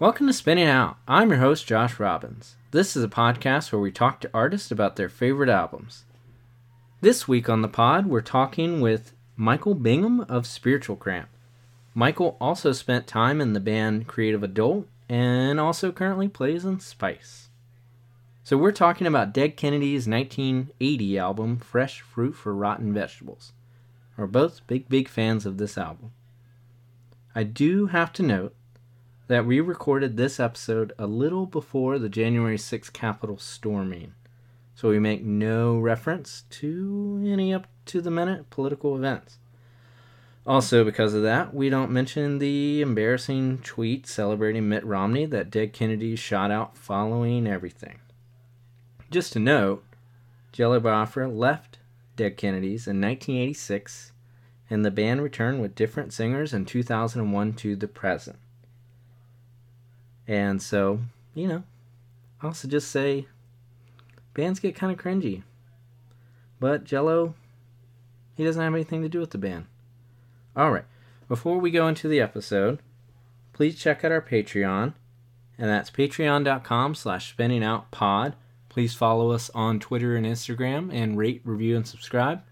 [0.00, 0.96] Welcome to Spinning Out.
[1.06, 2.56] I'm your host, Josh Robbins.
[2.72, 6.04] This is a podcast where we talk to artists about their favorite albums.
[7.00, 11.28] This week on the pod, we're talking with Michael Bingham of Spiritual Cramp.
[11.94, 17.50] Michael also spent time in the band Creative Adult and also currently plays in Spice.
[18.42, 23.52] So we're talking about Dead Kennedy's 1980 album, Fresh Fruit for Rotten Vegetables.
[24.16, 26.10] We're both big, big fans of this album.
[27.32, 28.56] I do have to note
[29.26, 34.12] that we recorded this episode a little before the January 6th Capitol storming,
[34.74, 39.38] so we make no reference to any up to the minute political events.
[40.46, 45.72] Also, because of that, we don't mention the embarrassing tweet celebrating Mitt Romney that Dead
[45.72, 48.00] Kennedy shot out following everything.
[49.10, 49.84] Just to note,
[50.52, 51.78] Jello Biafra left
[52.16, 54.12] Dead Kennedys in 1986,
[54.68, 58.38] and the band returned with different singers in 2001 to the present.
[60.26, 61.00] And so,
[61.34, 61.62] you know,
[62.40, 63.26] I also just say
[64.34, 65.42] bands get kind of cringy.
[66.60, 67.34] But Jello,
[68.36, 69.66] he doesn't have anything to do with the band.
[70.56, 70.84] All right,
[71.28, 72.80] before we go into the episode,
[73.52, 74.94] please check out our Patreon,
[75.58, 78.34] and that's patreon.com slash spinningoutpod.
[78.68, 82.42] Please follow us on Twitter and Instagram, and rate, review, and subscribe.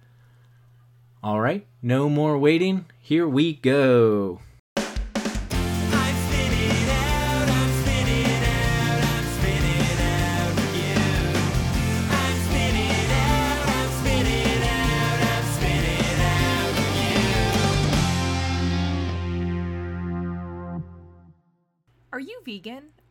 [1.23, 2.87] All right, no more waiting.
[3.00, 4.41] Here we go.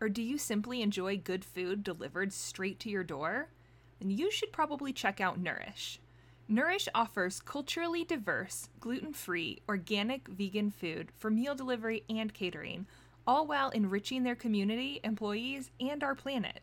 [0.02, 3.49] Or do you simply enjoy good food delivered straight to your door?
[3.99, 5.99] Then you should probably check out Nourish.
[6.47, 12.88] Nourish offers culturally diverse, gluten free, organic vegan food for meal delivery and catering,
[13.27, 16.61] all while enriching their community, employees, and our planet.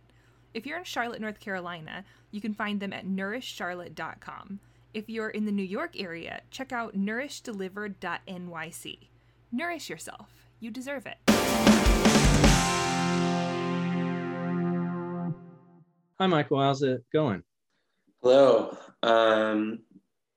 [0.52, 4.58] If you're in Charlotte, North Carolina, you can find them at nourishcharlotte.com.
[4.92, 8.98] If you're in the New York area, check out nourishdelivered.nyc.
[9.52, 10.48] Nourish yourself.
[10.58, 11.18] You deserve it.
[16.20, 16.60] Hi, Michael.
[16.60, 17.44] How's it going?
[18.22, 18.76] Hello.
[19.04, 19.80] Um,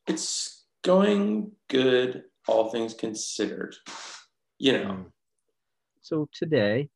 [0.06, 3.76] it's going good, all things considered.
[4.60, 5.14] You know, Um,
[6.02, 6.90] So today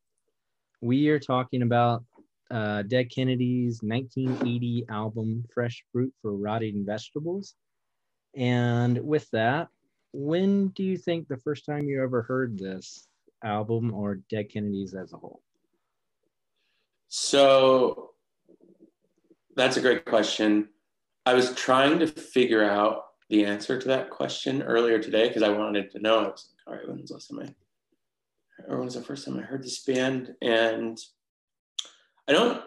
[0.82, 2.04] we are talking about
[2.52, 7.56] uh, Dead Kennedy's 1980 album "Fresh Fruit for Rotting Vegetables,"
[8.36, 9.70] and with that,
[10.14, 13.08] when do you think the first time you ever heard this
[13.44, 15.42] album or Dead Kennedys as a whole?
[17.08, 18.15] so
[19.56, 20.70] that's a great question.
[21.26, 25.50] I was trying to figure out the answer to that question earlier today because I
[25.50, 26.20] wanted to know.
[26.20, 29.02] I was like, all right, when was the last time I, or when was the
[29.02, 30.36] first time I heard this band?
[30.42, 31.00] And
[32.28, 32.62] I don't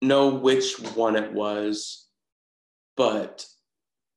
[0.00, 2.06] know which one it was,
[2.96, 3.46] but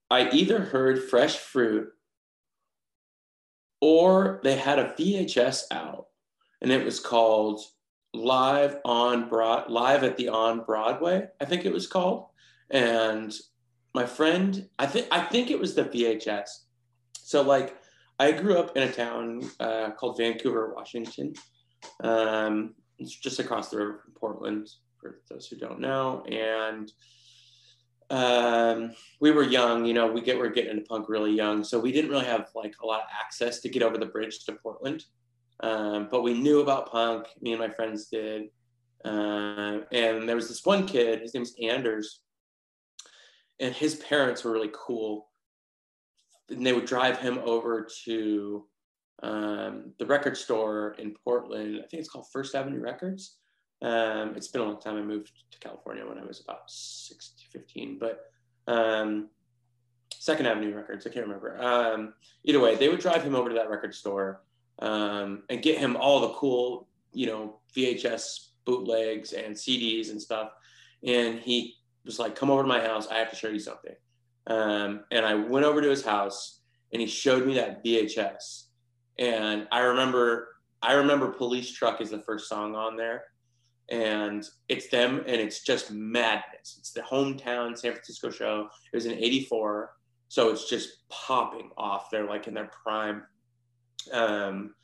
[0.10, 1.90] I either heard Fresh Fruit
[3.82, 6.08] or they had a VHS out
[6.62, 7.62] and it was called
[8.16, 12.28] Live on Broad Live at the On Broadway, I think it was called.
[12.70, 13.34] And
[13.94, 16.50] my friend, I think I think it was the VHS.
[17.14, 17.78] So like
[18.20, 21.34] I grew up in a town uh, called Vancouver, Washington.
[22.04, 26.24] Um, it's just across the river from Portland, for those who don't know.
[26.24, 26.92] And
[28.10, 31.80] um, we were young, you know, we get we're getting into punk really young, so
[31.80, 34.54] we didn't really have like a lot of access to get over the bridge to
[34.54, 35.04] Portland.
[35.62, 37.28] Um, but we knew about punk.
[37.42, 38.50] Me and my friends did.
[39.04, 41.22] Uh, and there was this one kid.
[41.22, 42.22] His name's Anders,
[43.60, 45.30] and his parents were really cool.
[46.50, 48.66] And they would drive him over to
[49.24, 51.78] um, the record store in Portland.
[51.78, 53.38] I think it's called First Avenue Records.
[53.82, 54.98] Um, it's been a long time.
[54.98, 58.22] I moved to California when I was about 16, 15, but
[58.68, 59.30] um,
[60.14, 61.06] Second Avenue Records.
[61.06, 61.62] I can't remember.
[61.62, 64.42] Um, either way, they would drive him over to that record store
[64.80, 70.52] um, and get him all the cool, you know, VHS bootlegs and CDs and stuff.
[71.04, 73.08] And he was like, "Come over to my house.
[73.08, 73.96] I have to show you something."
[74.48, 76.62] Um, and I went over to his house,
[76.92, 78.66] and he showed me that VHS.
[79.18, 83.24] And I remember, I remember "Police Truck" is the first song on there,
[83.90, 86.76] and it's them, and it's just madness.
[86.80, 88.70] It's the hometown San Francisco show.
[88.92, 89.92] It was in '84,
[90.28, 92.10] so it's just popping off.
[92.10, 93.24] They're like in their prime.
[94.12, 94.76] Um,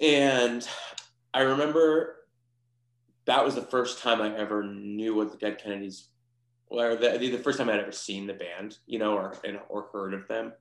[0.00, 0.66] and
[1.32, 2.16] I remember
[3.26, 6.08] that was the first time I ever knew what the Dead Kennedys
[6.68, 9.88] or the, the first time I'd ever seen the band, you know, or and, or
[9.92, 10.52] heard of them.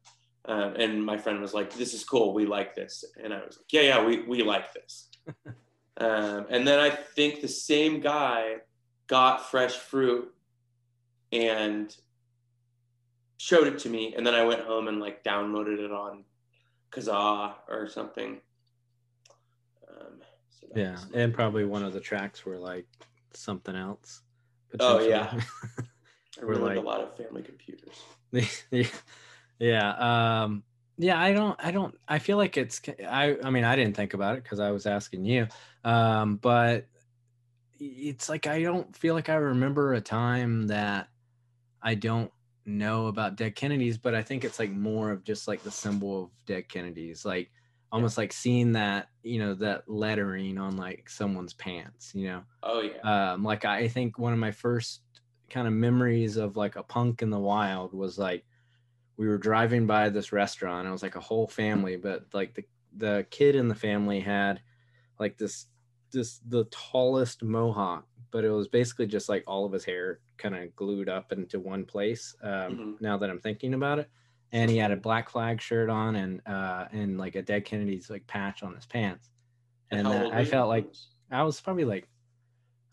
[0.45, 2.33] Um, and my friend was like, "This is cool.
[2.33, 5.09] We like this." And I was like, "Yeah, yeah, we we like this."
[5.97, 8.55] Um, and then I think the same guy
[9.07, 10.33] got fresh fruit
[11.31, 11.95] and
[13.37, 14.13] showed it to me.
[14.15, 16.25] And then I went home and like downloaded it on
[16.95, 18.39] Kazaa or something.
[19.89, 22.85] Um, so Yeah, and probably one of the tracks were like
[23.33, 24.21] something else.
[24.79, 25.29] Oh, yeah.
[25.33, 28.01] I we're ruined like- a lot of family computers.
[29.59, 30.63] yeah um
[30.97, 34.13] yeah i don't i don't i feel like it's i i mean i didn't think
[34.13, 35.47] about it because i was asking you
[35.85, 36.87] um but
[37.79, 41.07] it's like i don't feel like i remember a time that
[41.81, 42.31] i don't
[42.65, 46.23] know about dead kennedys but i think it's like more of just like the symbol
[46.23, 47.51] of dead kennedys like
[47.91, 52.81] almost like seeing that you know that lettering on like someone's pants you know Oh
[52.81, 53.31] yeah.
[53.33, 55.01] um like i think one of my first
[55.49, 58.43] kind of memories of like a punk in the wild was like
[59.17, 62.63] we were driving by this restaurant it was like a whole family but like the
[62.97, 64.59] the kid in the family had
[65.19, 65.67] like this
[66.11, 68.05] this the tallest mohawk
[68.35, 71.57] but it was basically just like all of his hair kind of glued up into
[71.57, 73.01] one place um Mhm.
[73.01, 74.09] now that i'm thinking about it
[74.51, 78.09] and he had a black flag shirt on and uh and like a dead kennedy's
[78.09, 79.29] like patch on his pants
[79.89, 80.85] and how old were i felt like
[81.31, 82.07] I was probably like,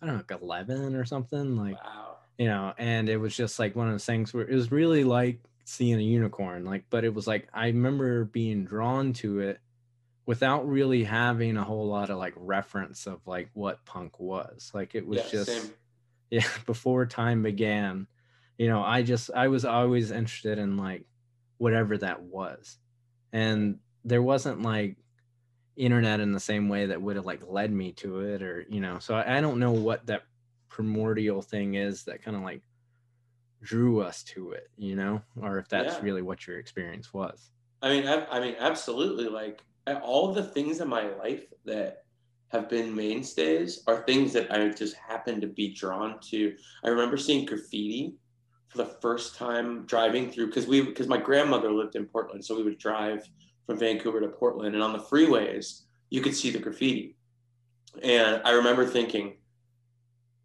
[0.00, 1.56] I don't know, like 11 or something.
[1.56, 2.17] Like, wow.
[2.39, 5.05] you know, and it was just like one of those things where it was really
[5.05, 6.65] like seeing a unicorn.
[6.65, 9.61] Like, but it was like, I remember being drawn to it
[10.26, 14.70] without really having a whole lot of like reference of like what punk was.
[14.74, 15.72] Like, it was yeah, just, same.
[16.30, 18.06] yeah, before time began,
[18.58, 21.04] you know, I just, I was always interested in like
[21.58, 22.78] whatever that was.
[23.32, 24.96] And there wasn't like,
[25.74, 28.78] internet in the same way that would have like led me to it or you
[28.78, 30.24] know so i, I don't know what that
[30.69, 32.60] primordial thing is that kind of like
[33.62, 36.00] drew us to it you know or if that's Yeah.
[36.02, 37.50] really what your experience was
[37.82, 39.28] I mean, I, I mean, absolutely.
[39.28, 39.60] Like
[40.02, 42.05] all the things in my life that
[42.49, 46.55] have been mainstays are things that I just happen to be drawn to.
[46.84, 48.14] I remember seeing graffiti
[48.69, 52.56] for the first time driving through because we because my grandmother lived in Portland, so
[52.56, 53.26] we would drive
[53.67, 57.17] from Vancouver to Portland, and on the freeways you could see the graffiti.
[58.02, 59.37] And I remember thinking,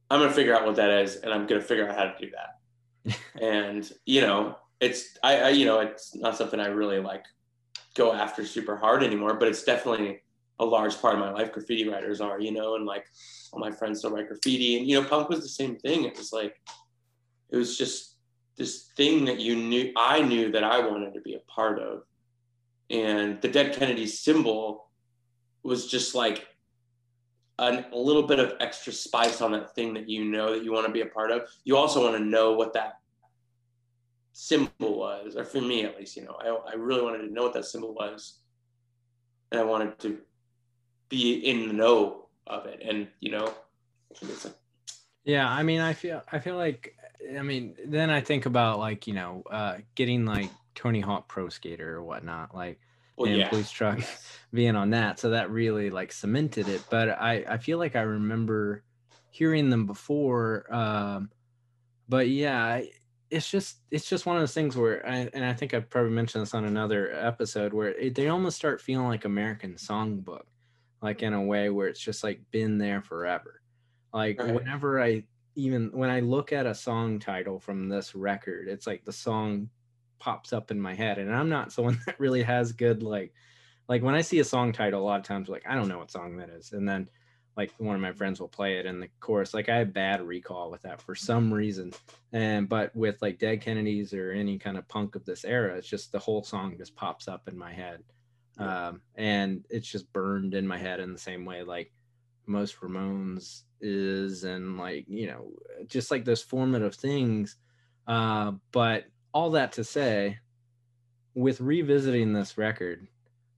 [0.10, 2.32] I'm gonna figure out what that is, and I'm gonna figure out how to do
[2.32, 2.58] that
[3.42, 7.26] and you know it's I, I you know it's not something i really like
[7.98, 10.22] go after super hard anymore but it's definitely
[10.60, 13.06] a large part of my life graffiti writers are you know and like
[13.52, 14.78] all my friends still write graffiti.
[14.78, 16.04] And you know punk was the same thing.
[16.04, 16.60] It was like
[17.50, 18.16] it was just
[18.58, 22.04] this thing that you knew i knew that i wanted to be a part of.
[22.90, 24.90] And the dead kennedy symbol
[25.64, 26.48] was just like
[27.60, 30.72] an, a little bit of extra spice on that thing that you know that you
[30.72, 31.50] want to be a part of.
[31.64, 33.00] You also want to know what that
[34.40, 37.44] symbol was, or for me at least, you know, I, I really wanted to know
[37.44, 38.40] what that symbol was,
[39.52, 40.20] and I wanted to
[41.10, 43.52] be in the know of it, and you know,
[44.22, 44.54] like,
[45.26, 46.96] yeah i mean i feel i feel like
[47.38, 51.50] i mean then i think about like you know uh getting like tony hawk pro
[51.50, 52.80] skater or whatnot like
[53.18, 54.00] well, and yeah, police truck
[54.54, 55.20] being on that.
[55.20, 56.84] So that really like cemented it.
[56.90, 58.84] But i i feel like i remember
[59.32, 61.32] hearing them before um
[62.08, 62.92] but yeah I-
[63.30, 66.12] it's just it's just one of those things where I, and i think i probably
[66.12, 70.44] mentioned this on another episode where it, they almost start feeling like american songbook
[71.02, 73.62] like in a way where it's just like been there forever
[74.14, 74.54] like Right.
[74.54, 75.24] whenever i
[75.56, 79.70] even when i look at a song title from this record it's like the song
[80.20, 83.34] pops up in my head and i'm not someone that really has good like
[83.90, 85.98] like when i see a song title a lot of times like i don't know
[86.00, 87.10] what song that is and then
[87.58, 90.22] like one of my friends will play it in the chorus like i have bad
[90.22, 91.92] recall with that for some reason.
[92.32, 95.88] And but with like dead kennedys or any kind of punk of this era it's
[95.88, 98.04] just the whole song just pops up in my head.
[98.60, 101.92] Um and it's just burned in my head in the same way like
[102.46, 105.50] most ramones is and like you know
[105.88, 107.58] just like those formative things.
[108.08, 110.38] Uh but all that to say
[111.34, 113.08] with revisiting this record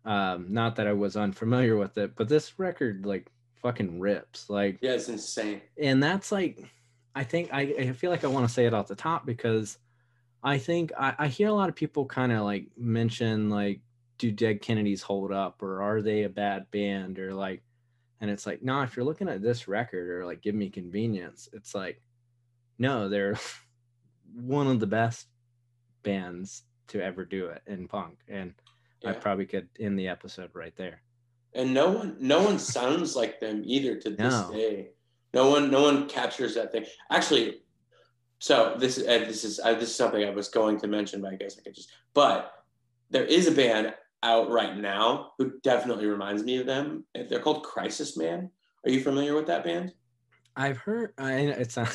[0.06, 4.78] um not that i was unfamiliar with it but this record like fucking rips like
[4.82, 5.62] yeah, it's insane.
[5.82, 6.64] and that's like
[7.16, 9.78] i think i, I feel like i want to say it off the top because
[10.44, 13.82] i think i, I hear a lot of people kind of like mention like
[14.18, 17.64] do dead kennedys hold up or are they a bad band or like
[18.22, 21.50] and it's like no if you're looking at this record or like give me convenience
[21.54, 22.02] it's like
[22.78, 23.38] no they're
[24.36, 25.28] one of the best
[26.04, 28.54] bands to ever do it in punk and
[29.06, 31.02] i probably could end the episode right there
[31.54, 34.52] and no one no one sounds like them either to this No.
[34.52, 34.90] day
[35.34, 37.62] no one no one captures that thing actually
[38.40, 41.22] so this is uh, this is uh, this is something i was going to mention
[41.22, 42.52] but i guess i could just but
[43.10, 47.64] there is a band out right now who definitely reminds me of them they're called
[47.64, 48.50] crisis man
[48.86, 49.94] Are you familiar with that band?
[50.56, 51.14] I've heard.
[51.18, 51.78] I it's.
[51.78, 51.88] Uh,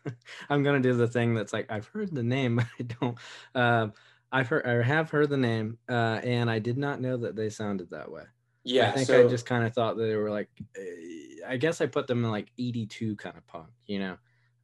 [0.50, 3.18] I'm gonna do the thing that's like I've heard the name, but I don't.
[3.54, 3.92] Um,
[4.32, 7.50] I've heard or have heard the name, uh, and I did not know that they
[7.50, 8.22] sounded that way.
[8.66, 8.88] Yeah.
[8.88, 10.48] I think so I just kind of thought that they were like.
[10.76, 10.80] eh,
[11.48, 14.16] I guess I put them in like 82 kind of punk, you know.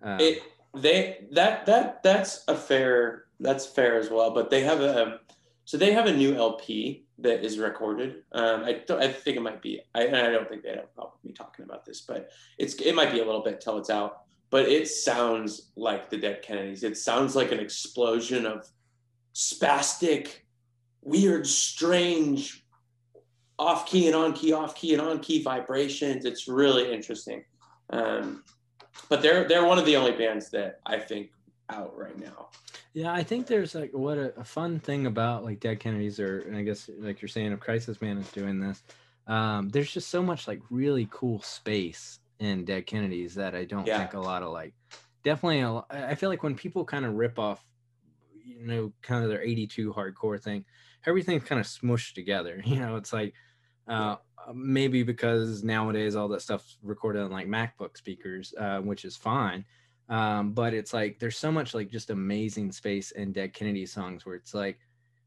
[0.02, 0.42] Um, it
[0.74, 4.32] they that that that's a fair that's fair as well.
[4.32, 5.20] But they have a
[5.64, 8.24] so they have a new LP that is recorded.
[8.32, 9.80] Um, I don't, I think it might be.
[9.94, 12.74] I, I don't think they'd have a problem with me talking about this, but it's
[12.74, 14.22] it might be a little bit till it's out.
[14.50, 16.82] But it sounds like the Dead Kennedys.
[16.82, 18.68] It sounds like an explosion of
[19.34, 20.28] spastic,
[21.00, 22.61] weird, strange,
[23.62, 26.24] off key and on key, off key and on key vibrations.
[26.24, 27.44] It's really interesting.
[27.90, 28.42] Um,
[29.08, 31.30] but they're they're one of the only bands that I think
[31.70, 32.48] out right now.
[32.94, 36.40] Yeah, I think there's like what a, a fun thing about like Dead Kennedys or
[36.40, 38.82] and I guess like you're saying if Crisis Man is doing this.
[39.26, 43.86] Um, there's just so much like really cool space in Dead Kennedys that I don't
[43.86, 43.98] Yeah.
[43.98, 44.74] think a lot of like
[45.22, 47.64] definitely a, I feel like when people kind of rip off
[48.44, 50.64] you know kind of their 82 hardcore thing,
[51.06, 52.60] everything's kind of smushed together.
[52.66, 53.32] You know, it's like
[53.88, 54.16] uh
[54.54, 59.64] maybe because nowadays all that stuff's recorded on like MacBook speakers, uh, which is fine
[60.08, 64.26] um but it's like there's so much like just amazing space in dead kennedy songs
[64.26, 64.78] where it's like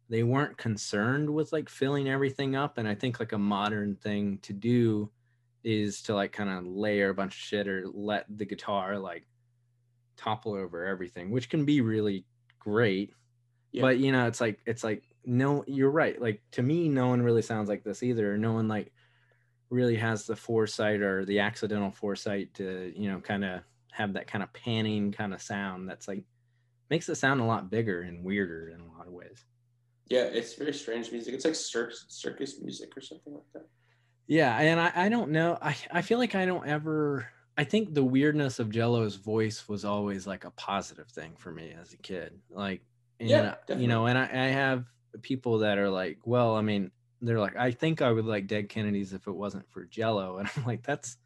[0.09, 4.37] they weren't concerned with like filling everything up and i think like a modern thing
[4.41, 5.09] to do
[5.63, 9.25] is to like kind of layer a bunch of shit or let the guitar like
[10.17, 12.25] topple over everything which can be really
[12.59, 13.13] great
[13.71, 13.81] Yeah.
[13.81, 17.21] but you know it's like it's like no you're right like to me no one
[17.21, 18.93] really sounds like this either no one like
[19.69, 24.27] really has the foresight or the accidental foresight to you know kind of have that
[24.27, 26.25] kind of panning kind of sound that's like
[26.89, 29.45] makes it sound a lot bigger and weirder in a lot of ways
[30.07, 31.33] Yeah, it's very strange music.
[31.33, 33.67] It's like circus circus music or something like that.
[34.27, 37.27] yeah and i, I don't know I, I feel like i don't ever
[37.57, 41.71] i think the weirdness of jello's voice was always like a positive thing for me
[41.71, 42.81] as a kid like
[43.19, 44.85] and, Yeah, uh, you know and I, I have
[45.21, 46.91] people that are like well i mean
[47.21, 50.49] they're like i think i would like dead kennedys if it wasn't for jello and
[50.55, 51.17] i'm like that's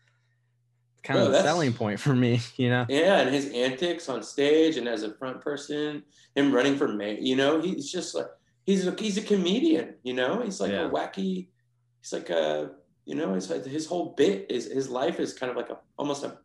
[1.04, 4.22] kind Bro, of a selling point for me you know Yeah, and his antics on
[4.22, 6.04] stage and as a front person,
[6.36, 8.28] him running for mayor, you know, he's just like
[8.66, 10.88] he's a, he's a comedian, you know, he's like Yeah.
[10.88, 11.48] a wacky,
[12.02, 12.72] he's like a
[13.06, 16.24] you know, his his whole bit is his life is kind of like a almost
[16.24, 16.38] a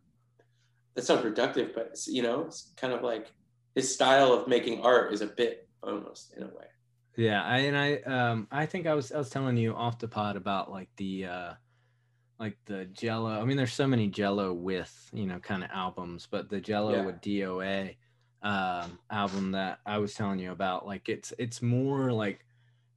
[0.95, 3.31] that sounds reductive, but it's, you know, it's kind of like
[3.75, 6.67] his style of making art is a bit almost in a way.
[7.17, 10.07] Yeah, I, and I um I think I was I was telling you off the
[10.07, 11.53] pod about like the uh
[12.39, 13.39] like the Jello.
[13.41, 16.91] I mean, there's so many Jello with you know kind of albums, but the Jello
[16.91, 17.05] Yeah.
[17.05, 17.97] with DOA
[18.41, 22.45] um album that I was telling you about, like it's it's more like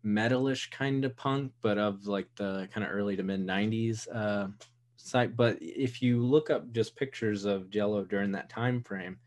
[0.05, 4.49] metalish kind of punk, but of like the kind of early to mid '90s uh
[4.97, 5.37] site.
[5.37, 9.21] But if you look up just pictures of Jello during that time frame,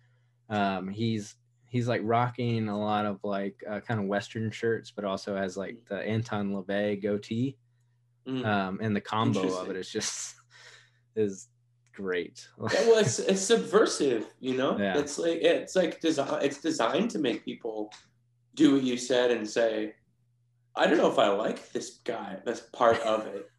[0.49, 1.37] um, he's
[1.71, 5.57] he's like rocking a lot of like uh, kind of western shirts but also has
[5.57, 7.57] like the anton lavey goatee
[8.27, 8.45] Mm.
[8.45, 10.35] um, and the combo of it is just
[11.15, 11.47] is
[11.91, 14.77] great yeah, well, it's it's subversive, you know.
[14.77, 14.99] Yeah.
[14.99, 16.39] It's like it's like design.
[16.43, 17.91] It's designed to make people
[18.53, 19.95] do what you said and say,
[20.75, 23.49] "I don't know if I like this guy." That's part of it.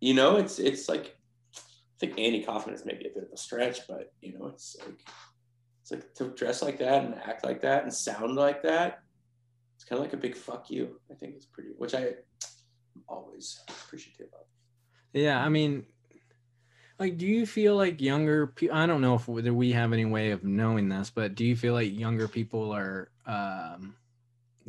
[0.00, 1.16] You know, it's it's like
[1.56, 1.60] I
[1.98, 5.00] think Andy Kaufman is maybe a bit of a stretch, but you know, it's like
[5.82, 9.02] it's like to dress like that and act like that and sound like that.
[9.76, 11.00] It's kind of like a big fuck you.
[11.10, 12.14] I think it's pretty, which I
[13.08, 14.46] always appreciative of.
[15.12, 15.84] yeah i mean
[16.98, 20.04] like do you feel like younger people i don't know if whether we have any
[20.04, 23.94] way of knowing this but do you feel like younger people are um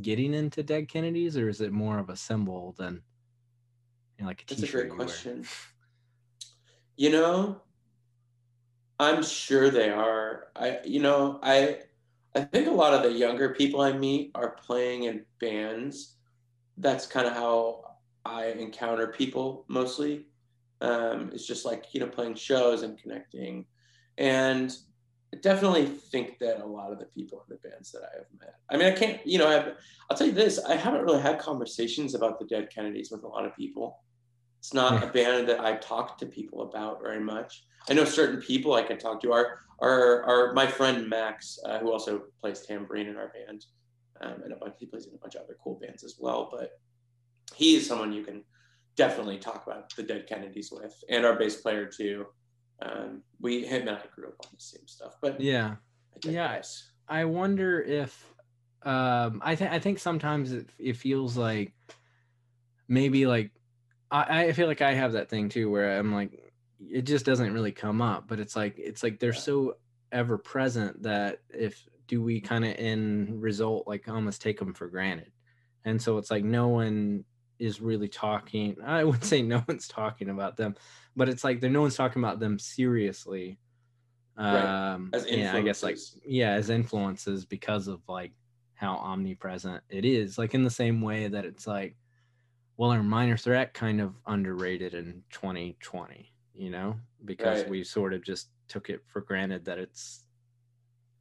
[0.01, 3.01] getting into dead kennedys or is it more of a symbol than
[4.17, 5.45] you know, like a That's a great question.
[6.95, 7.61] You know,
[9.03, 10.47] I'm sure they are.
[10.55, 11.79] I, you know, I,
[12.35, 16.15] I think a lot of the younger people I meet are playing in bands.
[16.77, 20.25] That's kind of how I encounter people mostly.
[20.81, 23.65] Um, it's just like you know playing shows and connecting,
[24.17, 24.75] and
[25.33, 28.27] I definitely think that a lot of the people in the bands that I have
[28.39, 28.55] met.
[28.69, 29.75] I mean, I can't, you know, I've,
[30.09, 33.27] I'll tell you this: I haven't really had conversations about the Dead Kennedys with a
[33.27, 33.99] lot of people.
[34.59, 37.65] It's not a band that I talk to people about very much.
[37.89, 41.79] I know certain people I can talk to are are, are my friend Max, uh,
[41.79, 43.65] who also plays tambourine in our band,
[44.21, 44.75] um, and a bunch.
[44.79, 46.49] He plays in a bunch of other cool bands as well.
[46.51, 46.71] But
[47.55, 48.43] he is someone you can
[48.95, 52.25] definitely talk about the Dead Kennedys with, and our bass player too.
[52.81, 55.75] Um, we him and I grew up on the same stuff, but yeah
[56.25, 56.61] I Yeah.
[57.07, 58.33] I wonder if
[58.83, 61.73] um I think I think sometimes it, it feels like
[62.87, 63.51] maybe like
[64.11, 66.42] I, I feel like I have that thing too where I'm like
[66.89, 68.27] it just doesn't really come up.
[68.27, 69.39] But it's like it's like they're Yeah.
[69.39, 69.73] so
[70.11, 74.87] ever present that if do we kind of in result like almost take them for
[74.87, 75.31] granted,
[75.85, 77.25] and so it's like no one
[77.59, 78.75] is really talking.
[78.83, 80.75] I would say no one's talking about them,
[81.15, 83.59] but it's like there no one's talking about them seriously.
[84.37, 84.93] Right.
[84.93, 88.31] Um, As yeah, I guess like yeah, as influences because of like
[88.75, 90.37] how omnipresent it is.
[90.37, 91.95] Like in the same way that it's like,
[92.75, 96.95] well, our minor threat kind of underrated in 2020, you know,
[97.25, 97.69] because Right.
[97.69, 100.25] we sort of just took it for granted that it's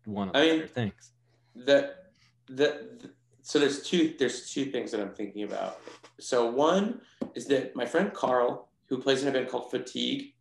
[0.05, 1.13] one of I the mean, better things.
[1.55, 2.13] that
[2.49, 3.11] that
[3.43, 5.81] so there's two there's two things that I'm thinking about.
[6.21, 7.01] So one
[7.35, 10.35] is that my friend Carl, who plays in a band called Fatigue,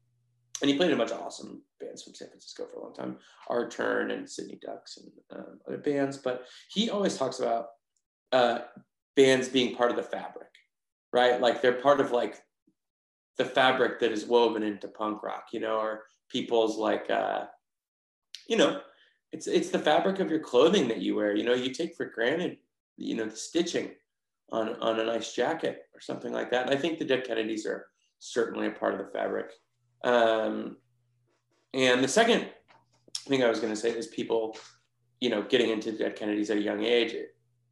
[0.61, 2.93] and he played in a bunch of awesome bands from San Francisco for a long
[2.93, 3.17] time,
[3.47, 6.17] Our Turn and Sydney Ducks and um, other bands.
[6.17, 7.67] But he always talks about
[8.31, 8.59] uh,
[9.15, 10.49] bands being part of the fabric,
[11.11, 11.39] right?
[11.41, 12.41] Like they're part of like
[13.41, 17.45] the fabric that is woven into punk rock, you know, or people's like, uh,
[18.47, 18.81] you know,
[19.31, 21.35] it's it's the fabric of your clothing that you wear.
[21.35, 22.57] You know, you take for granted,
[22.97, 23.89] you know, the stitching
[24.51, 26.67] on on a nice jacket or something like that.
[26.67, 27.87] And I think the Dead Kennedys are
[28.19, 29.49] certainly a part of the fabric.
[30.03, 30.77] Um,
[31.73, 32.47] and the second
[33.27, 34.55] thing I was going to say is people,
[35.19, 37.15] you know, getting into Dead Kennedys at a young age.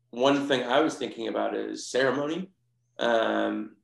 [0.10, 2.50] One thing I was thinking about is ceremony,
[2.98, 3.76] um,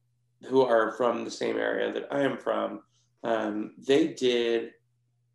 [0.48, 2.82] who are from the same area that I am from.
[3.24, 4.72] Um, they did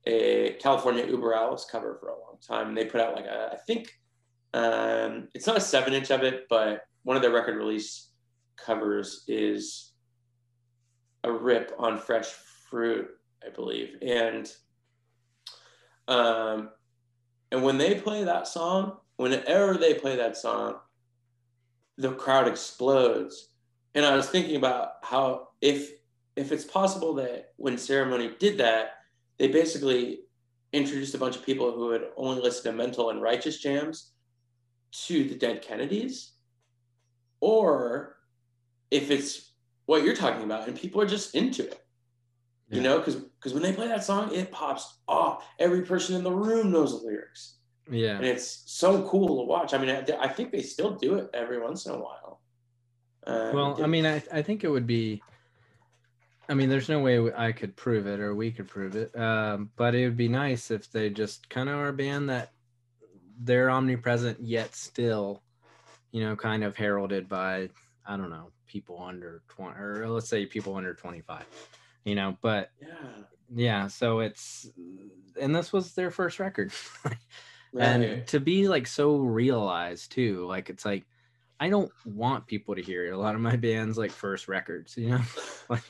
[0.06, 2.74] a California Uber Alles cover for a long time.
[2.74, 3.98] They put out like a, I think
[4.54, 8.10] um, it's not a seven inch of it, but one of their record release
[8.56, 9.92] covers is
[11.24, 12.26] a rip on fresh
[12.68, 13.08] fruit,
[13.44, 13.96] I believe.
[14.02, 14.50] And
[16.08, 16.70] um,
[17.52, 20.76] and when they play that song, whenever they play that song,
[21.98, 23.49] the crowd explodes.
[23.94, 25.90] And I was thinking about how if
[26.36, 28.92] if it's possible that when ceremony did that,
[29.38, 30.20] they basically
[30.72, 34.12] introduced a bunch of people who had only listened to mental and righteous jams
[34.92, 36.32] to the dead Kennedys,
[37.40, 38.16] or
[38.90, 39.52] if it's
[39.86, 41.84] what you're talking about and people are just into it,
[42.68, 45.44] you know, because because when they play that song, it pops off.
[45.58, 47.56] Every person in the room knows the lyrics,
[47.90, 48.16] Yeah.
[48.16, 49.74] and it's so cool to watch.
[49.74, 52.39] I mean, I, I think they still do it every once in a while.
[53.26, 55.22] Um, Well, I mean, I, I think it would be.
[56.48, 59.16] I mean, there's no way I could prove it or we could prove it.
[59.16, 62.50] Um, but it would be nice if they just kind of are a band that
[63.38, 65.42] they're omnipresent yet still,
[66.10, 67.70] you know, kind of heralded by
[68.06, 71.46] I don't know people under twenty or let's say people under twenty five,
[72.04, 72.36] you know.
[72.40, 72.96] But yeah,
[73.54, 74.68] yeah, so it's
[75.40, 76.72] and this was their first record,
[77.04, 77.16] right.
[77.74, 81.04] and to be like so realized too, like it's like
[81.60, 85.10] I don't want people to hear a lot of my bands like first records, you
[85.10, 85.20] know,
[85.68, 85.82] like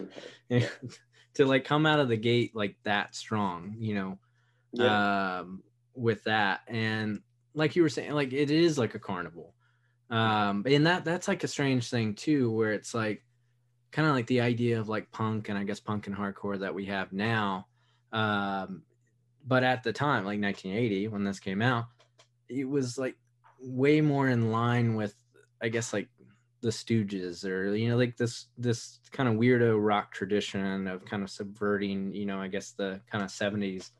[0.49, 0.69] Yeah.
[1.35, 4.19] to like come out of the gate like that strong, you know,
[4.73, 5.39] yeah.
[5.39, 5.63] um,
[5.95, 7.21] with that, and
[7.55, 9.55] like you were saying, like it is like a carnival,
[10.11, 13.23] um, and that that's like a strange thing too, where it's like
[13.93, 16.75] kind of like the idea of like punk and I guess punk and hardcore that
[16.75, 17.69] we have now,
[18.13, 18.83] um,
[19.47, 21.87] but at the time, like 1980 when this came out,
[22.49, 23.17] it was like
[23.61, 25.15] way more in line with
[25.63, 26.09] I guess like
[26.61, 31.23] the Stooges or you know like this this kind of weirdo rock tradition of kind
[31.23, 33.91] of subverting you know I guess the kind of 70s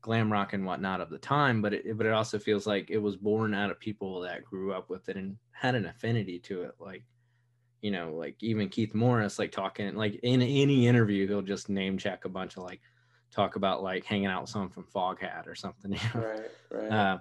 [0.00, 2.98] glam rock and whatnot of the time but it but it also feels like it
[2.98, 6.62] was born out of people that grew up with it and had an affinity to
[6.62, 7.02] it like
[7.82, 11.98] you know like even Keith Morris like talking like in any interview he'll just name
[11.98, 12.80] check a bunch of like
[13.32, 16.20] talk about like hanging out with someone from Foghat or something you know?
[16.20, 16.92] right, right.
[16.92, 17.18] uh,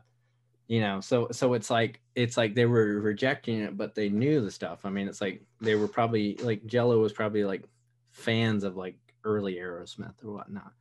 [0.67, 4.41] you know so so it's like it's like they were rejecting it but they knew
[4.41, 7.63] the stuff i mean it's like they were probably like jello was probably like
[8.11, 10.73] fans of like early aerosmith or whatnot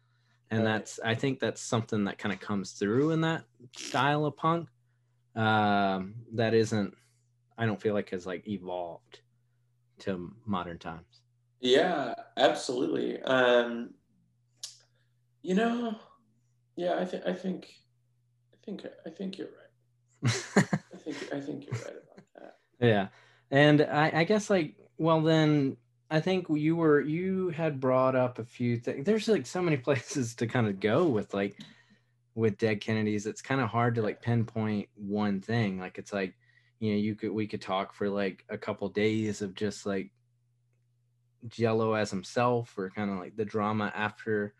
[0.51, 0.73] and Right.
[0.73, 3.45] that's i think that's something that kind of comes through in that
[3.77, 4.69] style of punk
[5.37, 6.95] um that isn't
[7.59, 9.21] i don't feel like has like evolved
[9.99, 11.23] to modern times
[11.61, 13.21] Yeah, absolutely.
[13.23, 13.95] Um,
[15.43, 15.97] you know,
[16.77, 17.73] yeah, I think I think
[18.53, 19.66] I think I think you're right.
[20.27, 22.57] I think I think you're right about that.
[22.81, 23.09] Yeah.
[23.51, 25.77] And I, I guess like well then
[26.11, 29.05] I think you were you had brought up a few things.
[29.05, 31.59] There's like so many places to kind of go with like
[32.35, 33.27] with dead Kennedys.
[33.27, 35.81] It's kind of hard to like pinpoint one thing.
[35.81, 36.35] Like it's like,
[36.79, 40.13] you know, you could we could talk for like a couple days of just like
[41.49, 44.55] Jello as himself or kind of like the drama after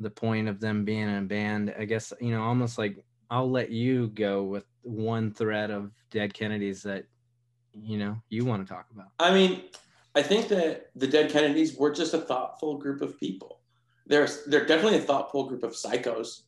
[0.00, 1.74] the point of them being in a band.
[1.78, 6.32] I guess, you know, almost like I'll let you go with one thread of Dead
[6.32, 7.04] Kennedys that
[7.72, 9.08] you know you want to talk about.
[9.18, 9.62] I mean,
[10.14, 13.58] I think that the Dead Kennedys were just a thoughtful group of people.
[14.06, 16.42] they're they're definitely a thoughtful group of psychos.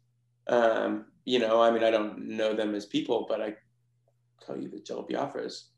[0.47, 3.55] Um, you know, I mean, I don't know them as people, but I
[4.41, 5.71] tell you that Jello Biafra is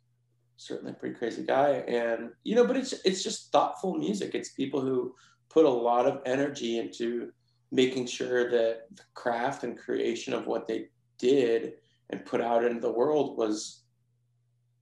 [0.58, 4.34] certainly a pretty crazy guy, and you know, but it's it's just thoughtful music.
[4.34, 5.14] It's people who
[5.48, 7.32] put a lot of energy into
[7.72, 11.74] making sure that the craft and creation of what they did
[12.10, 13.82] and put out into the world was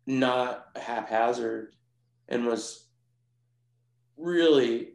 [0.07, 1.75] not haphazard
[2.29, 2.87] and was
[4.17, 4.93] really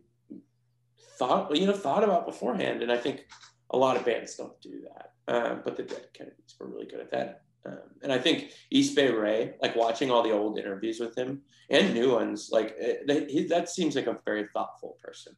[1.18, 3.26] thought you know thought about beforehand and i think
[3.72, 7.00] a lot of bands don't do that um, but the dead kennedys were really good
[7.00, 11.00] at that um, and i think east bay ray like watching all the old interviews
[11.00, 14.98] with him and new ones like it, that, he, that seems like a very thoughtful
[15.04, 15.34] person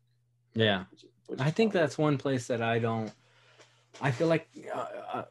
[0.56, 0.86] Yeah.
[0.92, 3.10] which- which I think probably- that's one place that I don't.
[4.02, 5.24] I feel like uh,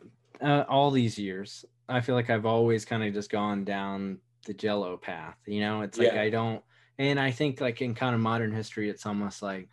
[0.43, 4.55] uh, all these years, I feel like I've always kind of just gone down the
[4.55, 5.37] Jello path.
[5.47, 6.23] You know, it's like Yeah.
[6.23, 6.63] I don't,
[6.99, 9.69] and I think like in kind of modern history, it's almost like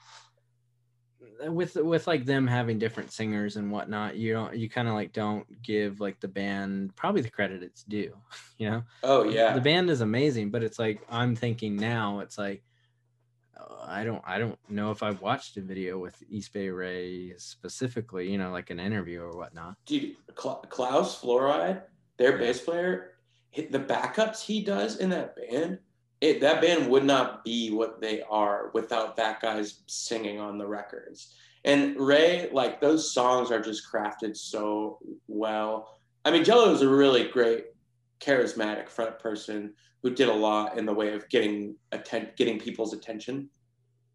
[1.47, 4.15] with with like them having different singers and whatnot.
[4.15, 7.83] You don't, you kind of like don't give like the band probably the credit it's
[7.83, 8.15] due.
[8.57, 12.37] You know, oh yeah the band is amazing, but it's like I'm thinking now, it's
[12.37, 12.61] like
[13.85, 18.31] I don't I don't know if I've watched a video with East Bay Ray specifically,
[18.31, 19.75] you know, like an interview or whatnot.
[19.85, 21.83] dude, Klaus Fluoride,
[22.17, 22.37] their Yeah.
[22.37, 23.13] bass player,
[23.51, 25.79] hit the backups he does in that band.
[26.21, 30.67] It, that band would not be what they are without that guy's singing on the
[30.67, 31.33] records.
[31.65, 35.97] And Ray, like those songs are just crafted so well.
[36.25, 37.65] I mean, Jello is a really great,
[38.19, 42.93] charismatic front person who did a lot in the way of getting atten- getting people's
[42.93, 43.49] attention.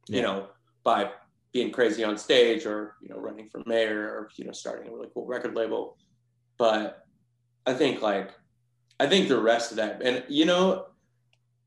[0.08, 0.48] You know,
[0.82, 1.10] by
[1.52, 4.94] being crazy on stage or you know running for mayor or you know starting a
[4.94, 5.96] really cool record label.
[6.58, 7.00] But
[7.66, 8.30] i think like
[9.00, 10.84] i think the rest of that and you know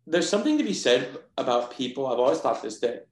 [0.08, 2.08] there's something to be said about people.
[2.08, 3.08] I've always thought this that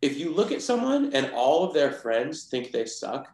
[0.00, 3.28] if you look at someone and all of their friends think they suck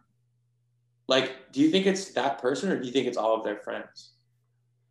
[1.06, 3.56] like do you think it's that person or do you think it's all of their
[3.56, 4.10] friends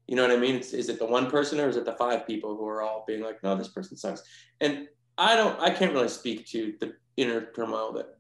[0.08, 1.94] you know what i mean it's, is it the one person or is it the
[1.94, 4.24] five people who are all being like no this person sucks
[4.62, 8.18] and i don't i can't really speak to the inner turmoil that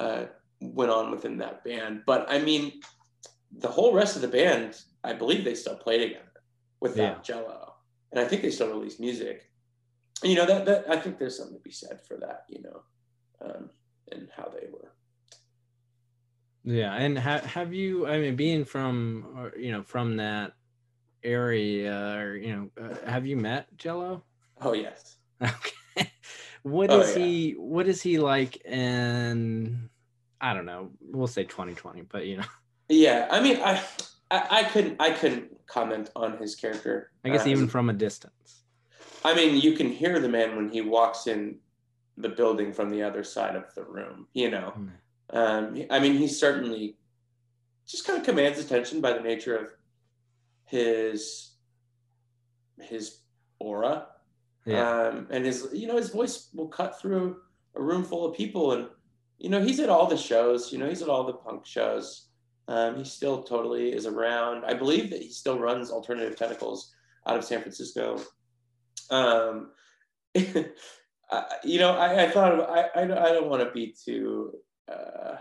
[0.00, 0.26] uh,
[0.60, 2.02] went on within that band.
[2.06, 2.80] But I mean,
[3.58, 6.32] the whole rest of the band, I believe they still play together
[6.80, 7.22] without Yeah.
[7.22, 7.74] Jello,
[8.12, 9.50] and I think they still release music.
[10.22, 12.44] And, you know that that I think there's something to be said for that.
[12.48, 12.82] You know,
[13.42, 13.70] um,
[14.10, 14.92] and how they were.
[16.64, 18.06] Yeah, and ha- have you?
[18.06, 20.54] I mean, being from or, you know from that
[21.24, 24.22] area, or you know, uh, have you met Jello?
[24.60, 25.16] Oh yes.
[25.42, 25.70] Okay.
[26.62, 27.24] What Oh, is yeah.
[27.26, 27.50] he?
[27.52, 28.56] What is he like?
[28.64, 29.90] in
[30.40, 30.90] I don't know.
[31.02, 32.44] We'll say 2020, but you know,
[32.88, 33.82] Yeah, I mean, I,
[34.30, 37.10] I, I couldn't, I couldn't comment on his character.
[37.24, 38.62] I guess Uh, even from a distance.
[39.24, 41.58] I mean, you can hear the man when he walks in
[42.16, 44.26] the building from the other side of the room.
[44.32, 44.90] You know, Mm.
[45.30, 46.96] Um, I mean, he certainly
[47.86, 49.70] just kind of commands attention by the nature of
[50.66, 51.52] his
[52.80, 53.18] his
[53.58, 54.08] aura,
[54.66, 55.08] Yeah.
[55.08, 57.36] um, and his you know his voice will cut through
[57.74, 58.88] a room full of people, and
[59.38, 60.72] you know he's at all the shows.
[60.72, 62.28] You know he's at all the punk shows.
[62.66, 64.64] Um, he still totally is around.
[64.64, 66.94] I believe that he still runs Alternative Tentacles
[67.26, 68.18] out of San Francisco.
[69.10, 69.72] Um,
[70.36, 73.94] I, you know, I, I thought of, I, I don't, I don't want to be
[74.02, 74.54] too
[74.90, 75.36] uh,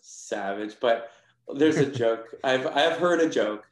[0.00, 1.10] savage, but
[1.56, 2.26] there's a joke.
[2.44, 3.67] I've I've heard a joke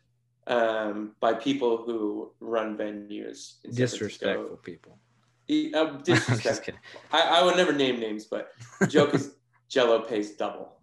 [0.46, 3.54] um, by people who run venues.
[3.72, 4.98] Disrespectful people.
[5.50, 6.64] Uh, disrespectful.
[6.64, 6.80] kidding.
[7.12, 8.52] I, I would never name names, but
[8.88, 9.34] joke is
[9.68, 10.76] Jello pays double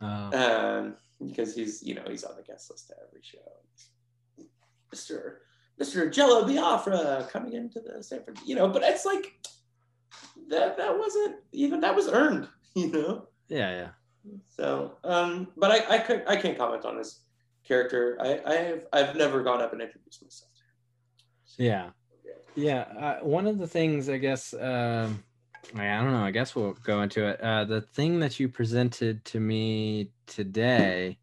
[0.00, 3.38] Uh, um, because he's you know he's on the guest list at every show.
[4.90, 5.42] Mister
[5.78, 9.34] Mister Jello Biafra coming into the San Francisco, you know, but it's like
[10.48, 13.28] that that wasn't even that was earned, you know.
[13.48, 13.88] yeah, yeah.
[14.48, 17.20] So, um, but I I could I can't comment on his
[17.68, 18.16] character.
[18.20, 20.50] I I have I've never gone up and introduced myself.
[21.56, 21.66] to him.
[21.66, 21.90] Yeah.
[22.56, 22.80] Yeah.
[22.98, 25.22] Uh, one of the things, I guess, um,
[25.76, 26.24] I I don't know.
[26.24, 27.40] I guess we'll go into it.
[27.40, 31.18] Uh, the thing that you presented to me today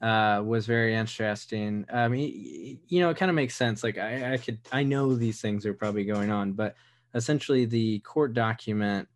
[0.00, 1.84] uh, was very interesting.
[1.92, 3.82] I mean, you know, it kind of makes sense.
[3.82, 6.76] Like, I, I could, I know these things are probably going on, but
[7.14, 9.08] essentially, the court document.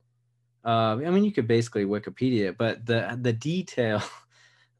[0.64, 4.00] Uh, I mean, you could basically Wikipedia but the the detail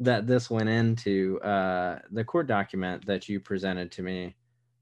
[0.05, 4.37] that this went into, uh, the court document that you presented to me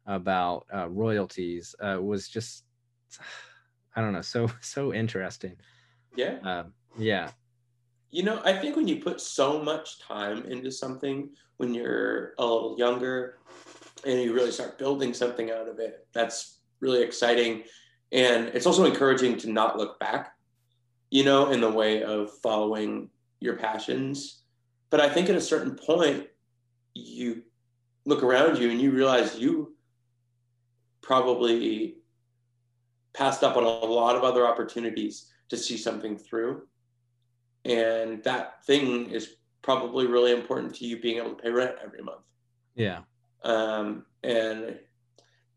[0.07, 2.65] about uh, royalties uh, was just
[3.97, 5.57] I don't know so so interesting.
[6.17, 6.39] Yeah.
[6.43, 7.31] Um, yeah,
[8.11, 12.45] You know, I think when you put so much time into something when you're a
[12.45, 13.39] little younger
[14.05, 17.65] and you really start building something out of it, that's really exciting.
[18.13, 20.33] And it's also encouraging to not look back.
[21.11, 24.40] you know, in the way of following your passions.
[24.91, 26.27] But I think at a certain point,
[26.95, 27.43] you
[28.05, 29.75] look around you and you realize you
[31.03, 31.97] probably
[33.13, 36.63] passed up on a lot of other opportunities to see something through.
[37.65, 42.03] And that thing is probably really important to you being able to pay rent every
[42.03, 42.23] month.
[42.75, 43.01] Yeah.
[43.43, 44.79] Um, and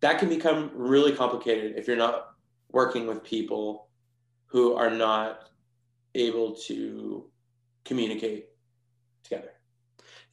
[0.01, 2.33] that can become really complicated if you're not
[2.71, 3.87] working with people
[4.47, 5.49] who are not
[6.15, 7.25] able to
[7.85, 8.47] communicate.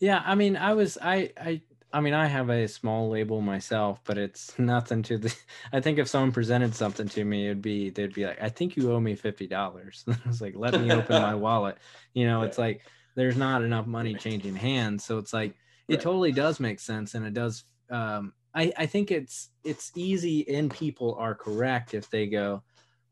[0.00, 4.00] Yeah, I mean, I was I I I mean, I have a small label myself,
[4.04, 5.36] but it's nothing to the
[5.72, 8.76] I think if someone presented something to me, it'd be they'd be like, "I think
[8.76, 11.78] you owe me $50." I was like, "Let me open my wallet."
[12.14, 12.86] You know, it's like
[13.16, 15.56] there's not enough money changing hands, so it's like
[15.88, 16.00] it Right.
[16.00, 20.72] totally does make sense and it does um I I think it's it's easy and
[20.72, 22.62] people are correct if they go,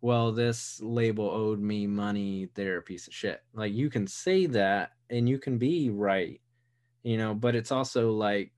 [0.01, 3.41] well, this label owed me money, they're a piece of shit.
[3.53, 6.41] Like you can say that and you can be right,
[7.03, 8.53] you know, but it's also like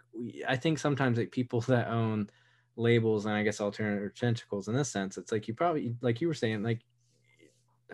[0.47, 2.29] I think sometimes like people that own
[2.77, 6.29] labels and I guess alternative tentacles in this sense, it's like you probably like you
[6.29, 6.81] were saying, like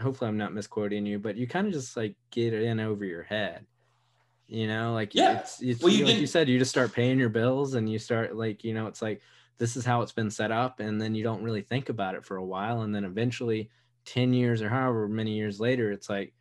[0.00, 3.04] hopefully I'm not misquoting you, but you kind of just like get it in over
[3.04, 3.66] your head.
[4.46, 5.38] You know, like Yeah.
[5.40, 7.90] it's, it's Well, you like you didn't- said, you just start paying your bills and
[7.90, 9.22] you start like, you know, it's like
[9.58, 12.24] this is how it's been set up and then you don't really think about it
[12.24, 13.70] for a while and then eventually
[14.04, 16.32] 10 years or however many years later it's like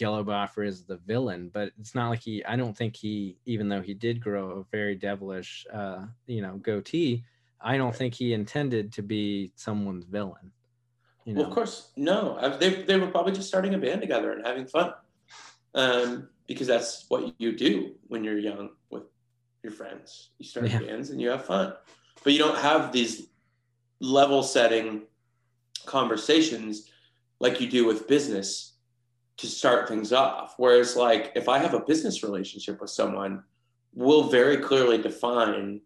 [0.00, 3.68] jello biafra is the villain but it's not like he i don't think he even
[3.68, 7.22] though he did grow a very devilish uh you know goatee
[7.60, 10.50] i don't think he intended to be someone's villain
[11.26, 12.38] you know Well, of course, no.
[12.40, 14.94] I- They, they were probably just starting a band together and having fun.
[15.74, 19.02] Um, because that's what you do when you're young with
[19.62, 20.30] your friends.
[20.38, 20.80] You start Yeah.
[20.80, 21.74] bands and you have fun.
[22.24, 23.28] But you don't have these
[24.00, 25.02] level setting
[25.84, 26.88] conversations
[27.38, 28.69] like you do with business
[29.40, 30.54] to start things off.
[30.58, 33.42] Whereas, like, if I have a business relationship with someone,
[33.94, 35.80] we'll very clearly define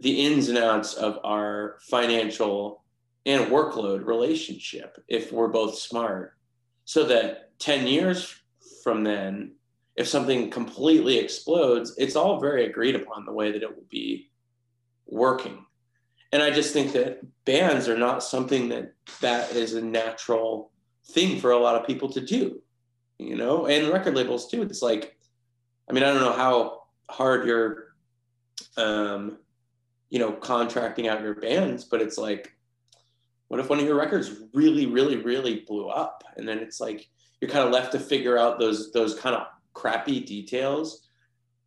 [0.00, 2.84] the ins and outs of our financial
[3.26, 6.36] and workload relationship if we're both smart
[6.84, 8.40] so that 10 years
[8.82, 9.52] from then
[9.96, 14.30] if something completely explodes it's all very agreed upon the way that it will be
[15.06, 15.64] working
[16.32, 20.70] and i just think that bands are not something that that is a natural
[21.10, 22.60] thing for a lot of people to do
[23.18, 24.62] you know and record labels too.
[24.62, 25.16] It's like
[25.88, 27.94] i mean i don't know how hard you're
[28.76, 29.38] um
[30.10, 32.58] you know contracting out your bands but it's like
[33.48, 36.22] what if one of your records really really really blew up?
[36.36, 37.08] And then it's like
[37.40, 41.08] you're kind of left to figure out those those kind of crappy details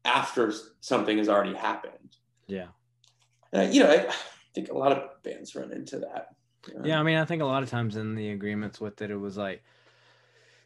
[0.06, 2.15] after something has already happened.
[2.47, 2.67] Yeah.
[3.54, 4.13] Uh, you know I,
[4.54, 6.36] think a lot of bands run into that
[6.84, 9.17] yeah i mean i think a lot of times in the agreements with it it
[9.17, 9.63] was like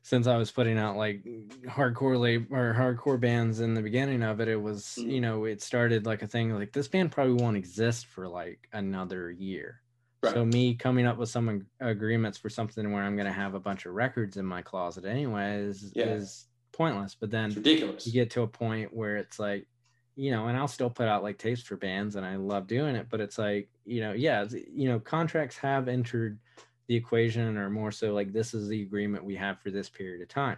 [0.02, 1.24] since i was putting out like
[1.68, 5.22] hardcore lab or hardcore bands in the beginning of it it was you mm-hmm.
[5.22, 9.32] know it started like a thing like this band probably won't exist for like another
[9.32, 9.82] year
[10.24, 10.34] Right.
[10.34, 13.54] so me coming up with some ag- agreements for something where i'm going to have
[13.54, 16.06] a bunch of records in my closet anyways is, Yeah.
[16.06, 19.68] is pointless but then it's ridiculous you get to a point where it's like
[20.16, 22.96] you know and i'll still put out like tapes for bands and i love doing
[22.96, 26.40] it but it's like you know yeah you know contracts have entered
[26.88, 30.22] the equation or more so like this is the agreement we have for this period
[30.22, 30.58] of time.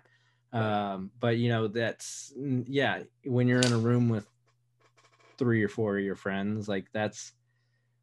[0.54, 4.28] Um but you know that's mm, yeah when you're in a room with
[5.38, 7.34] three or four of your friends like that's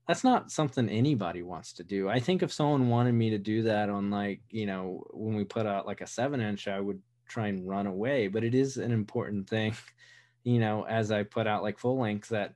[0.06, 2.10] that's not something anybody wants to do.
[2.10, 5.44] I think if someone wanted me to do that on like you know when we
[5.44, 8.76] put out like a seven inch i would try and run away but it is
[8.76, 9.74] an important thing
[10.44, 12.54] you know as i put out like full length that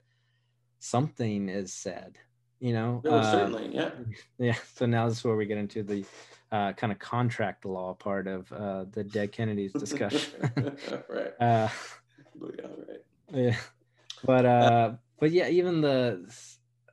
[0.78, 2.16] something is said
[2.60, 3.90] you know no, Uh, certainly yeah.
[4.38, 6.04] yeah so now this is where we get into the
[6.50, 10.50] uh, kind of contract law part of uh, the dead kennedys discussion.
[11.08, 11.32] Right.
[11.40, 11.68] Uh,
[12.40, 13.00] yeah, right.
[13.32, 13.56] yeah
[14.24, 16.24] but uh but yeah even the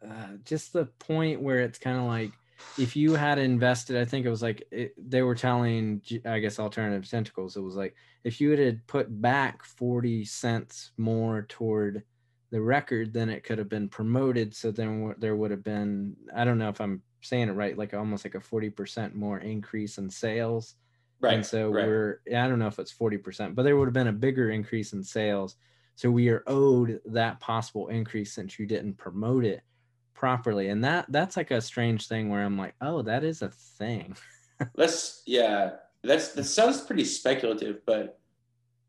[0.04, 2.32] uh, just the point where it's kind of like
[2.78, 6.60] if you had invested i think it was like it, they were telling I guess
[6.60, 12.04] alternative tentacles it was like if you had put back 40 cents more toward
[12.52, 16.46] the record then it could have been promoted so then there would have been i
[16.46, 20.10] don't know if i'm saying it right like almost like a 40% more increase in
[20.10, 20.76] sales
[21.20, 21.86] right and so right.
[21.86, 24.94] we're I don't know if it's 40%, but there would have been a bigger increase
[24.94, 25.56] in sales.
[25.96, 29.62] So we are owed that possible increase since you didn't promote it
[30.16, 30.70] properly.
[30.70, 34.18] And that that's like a strange thing where I'm like, oh, that is a thing.
[34.76, 35.72] Let's yeah,
[36.04, 38.20] that's that sounds pretty speculative, but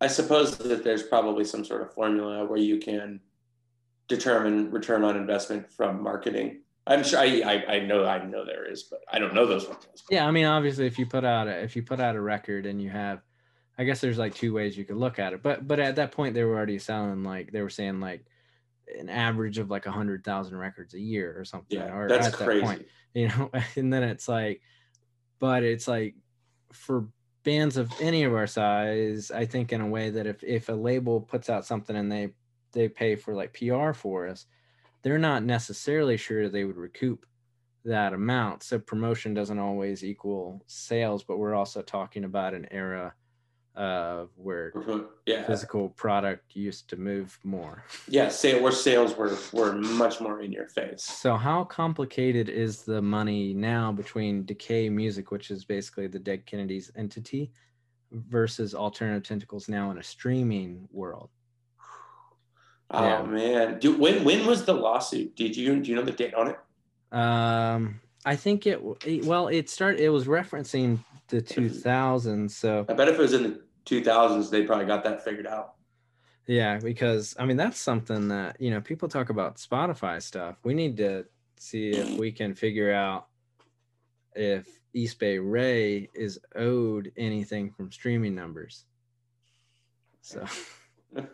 [0.00, 3.20] I suppose that there's probably some sort of formula where you can
[4.08, 8.70] determine return on investment from marketing I'm sure I, I I know I know there
[8.70, 9.84] is, but I don't know those ones.
[10.08, 12.64] Yeah, I mean, obviously, if you put out a if you put out a record
[12.64, 13.22] and you have,
[13.76, 15.42] I guess there's like two ways you could look at it.
[15.42, 18.24] But but at that point, they were already selling like they were saying like
[18.99, 21.79] an average of like a hundred thousand records a year or something.
[21.79, 22.64] Yeah, or that's at that crazy.
[22.64, 23.51] point, you know.
[23.77, 24.61] And then it's like,
[25.38, 26.14] but it's like
[26.72, 27.09] for
[27.42, 30.72] bands of any of our size, I think in a way that if if a
[30.72, 32.31] label puts out something and they
[32.72, 34.46] they pay for like PR for us,
[35.03, 37.27] they're not necessarily sure they would recoup
[37.85, 38.62] that amount.
[38.62, 43.14] So promotion doesn't always equal sales, but we're also talking about an era
[43.76, 44.72] of where
[45.26, 47.84] Yeah, physical product used to move more.
[48.08, 48.28] yeah.
[48.28, 51.02] Sale where sales were were much more in your face.
[51.02, 56.46] So how complicated is the money now between Decay Music, which is basically the Dead
[56.46, 57.52] Kennedys entity,
[58.12, 61.28] versus Alternative Tentacles now in a streaming world?
[62.90, 63.22] Oh Yeah.
[63.24, 65.36] man, do, when when was the lawsuit?
[65.36, 66.58] Did you do you know the date on it?
[67.12, 70.00] Um, I think it well, it started.
[70.00, 72.50] It was referencing the 2000s.
[72.50, 75.74] So I bet if it was in the 2000s, they probably got that figured out.
[76.46, 80.56] yeah, because I mean that's something that you know people talk about Spotify stuff.
[80.64, 81.24] We need to
[81.56, 83.28] see if we can figure out
[84.34, 88.84] if East Bay Ray is owed anything from streaming numbers.
[90.20, 90.44] So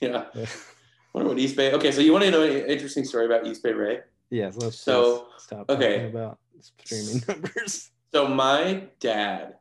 [0.00, 0.26] Yeah.
[1.14, 1.72] Wonder what East Bay.
[1.72, 4.00] Okay, so you want to know an interesting story about East Bay Ray?
[4.30, 6.08] yes, let's So, just stop okay.
[6.08, 7.90] about streaming numbers.
[8.12, 9.56] So my dad,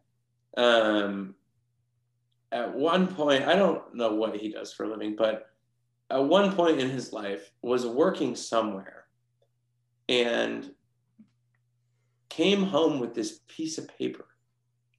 [0.57, 1.35] um,
[2.51, 5.49] at one point, I don't know what he does for a living, but
[6.09, 9.05] at one point in his life was working somewhere
[10.09, 10.71] and
[12.29, 14.25] came home with this piece of paper,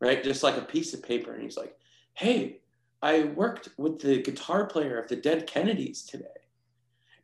[0.00, 0.24] right?
[0.24, 1.34] Just like a piece of paper.
[1.34, 1.76] And he's like,
[2.14, 2.60] Hey,
[3.02, 6.26] I worked with the guitar player of the Dead Kennedys today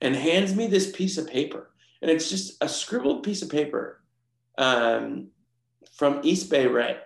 [0.01, 1.71] and hands me this piece of paper.
[2.03, 4.01] And it's just a scribbled piece of paper
[4.59, 5.29] um,
[5.97, 6.99] from East Bay Ray.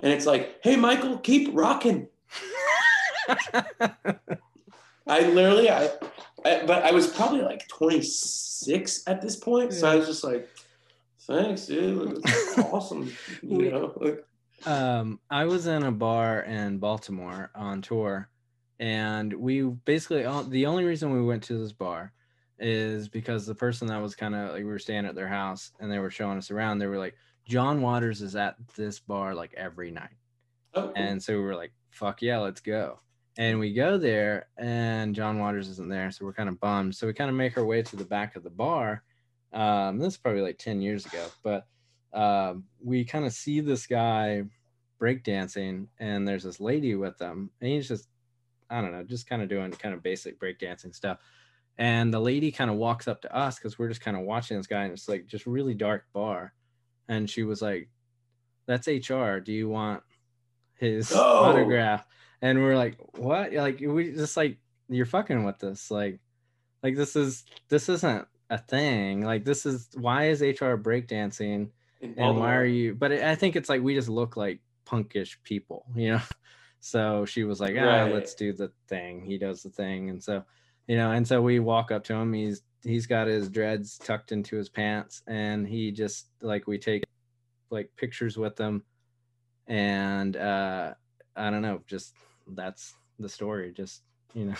[0.00, 2.08] And it's like, Hey, Michael, keep rocking.
[5.06, 5.90] I literally, I,
[6.44, 10.48] I, but I was probably like 26 at this point, so I was just like,
[11.20, 12.22] "Thanks, dude.
[12.58, 13.10] Awesome."
[13.42, 14.18] You know,
[14.66, 18.28] um, I was in a bar in Baltimore on tour,
[18.78, 22.12] and we basically all, the only reason we went to this bar
[22.58, 25.72] is because the person that was kind of like we were staying at their house
[25.80, 26.78] and they were showing us around.
[26.78, 27.14] They were like,
[27.46, 30.16] John Waters is at this bar like every night.
[30.74, 30.92] oh.
[30.96, 33.00] And so we were like, fuck yeah, let's go.
[33.38, 36.10] And we go there and John Waters isn't there.
[36.10, 36.94] So we're kind of bummed.
[36.94, 39.02] So we kind of make our way to the back of the bar.
[39.52, 41.66] Um, this is probably like 10 years ago, but
[42.12, 44.42] um, we kind of see this guy
[45.00, 47.50] breakdancing and there's this lady with him.
[47.60, 48.08] And he's just,
[48.68, 51.18] I don't know, just kind of doing kind of basic breakdancing stuff.
[51.78, 54.56] And the lady kind of walks up to us because we're just kind of watching
[54.56, 56.52] this guy and it's like just really dark bar.
[57.08, 57.88] And she was like,
[58.66, 59.38] That's HR.
[59.38, 60.02] Do you want
[60.74, 61.20] his No.
[61.20, 62.04] autograph?
[62.42, 63.52] And we're like, What?
[63.52, 65.90] Like, we just like, you're fucking with this.
[65.90, 66.18] Like,
[66.82, 69.24] like this is this isn't a thing.
[69.24, 71.70] Like, this is why is HR breakdancing?
[72.00, 75.34] In and why are you but i think it's like we just look like punkish
[75.42, 76.20] people you know
[76.80, 78.12] so she was like ah Right.
[78.12, 80.44] let's do the thing he does the thing and so
[80.88, 84.32] you know and so we walk up to him he's he's got his dreads tucked
[84.32, 87.04] into his pants and he just like we take
[87.70, 88.82] like pictures with him
[89.68, 90.92] and uh
[91.36, 92.14] i don't know just
[92.48, 94.02] that's the story just
[94.34, 94.54] you know.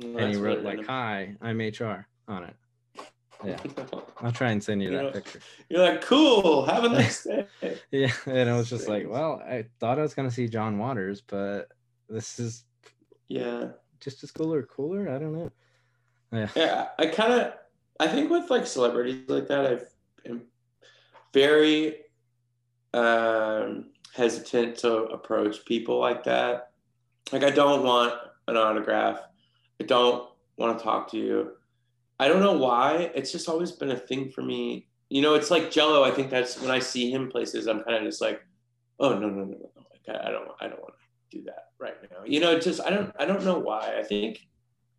[0.00, 2.54] Mm, and he wrote really like hi i'm hr on it.
[3.44, 3.58] Yeah.
[4.20, 5.40] I'll try and send you You that know, picture.
[5.68, 6.66] You're like, "Cool.
[6.66, 7.46] Have a nice day."
[7.90, 11.22] Yeah, and I was just like, well, I thought I was gonna see John Waters,
[11.26, 11.68] but
[12.08, 12.64] this is
[13.28, 13.68] Yeah,
[14.00, 15.08] just as cool or cooler.
[15.08, 15.52] I don't know.
[16.32, 16.88] Yeah, yeah.
[16.98, 17.52] I kind of,
[17.98, 19.88] I think with like celebrities like that, I've
[20.24, 20.42] been
[21.32, 21.96] very
[22.94, 26.70] um, hesitant to approach people like that.
[27.32, 28.14] Like, I don't want
[28.48, 29.20] an autograph.
[29.80, 31.52] I don't want to talk to you.
[32.18, 33.10] I don't know why.
[33.14, 34.88] It's just always been a thing for me.
[35.08, 36.04] You know, it's like Jello.
[36.04, 38.42] I think that's when I see him places, I'm kind of just like,
[38.98, 39.70] oh no, no, no, no.
[39.76, 40.94] Like, I don't, I don't want
[41.30, 42.24] to do that right now.
[42.24, 43.96] You know, just I don't, I don't know why.
[43.98, 44.46] I think I'm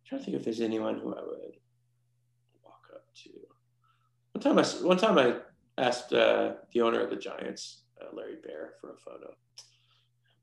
[0.06, 1.56] trying to think if there's anyone who I would
[2.64, 3.30] walk up to.
[4.32, 8.36] One time, I, one time I asked uh, the owner of the Giants, uh, Larry
[8.44, 9.34] Baer, for a photo.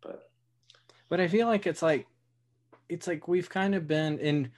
[0.02, 0.30] But
[1.10, 2.08] but I feel like it's like
[2.88, 4.52] it's like we've kind of been in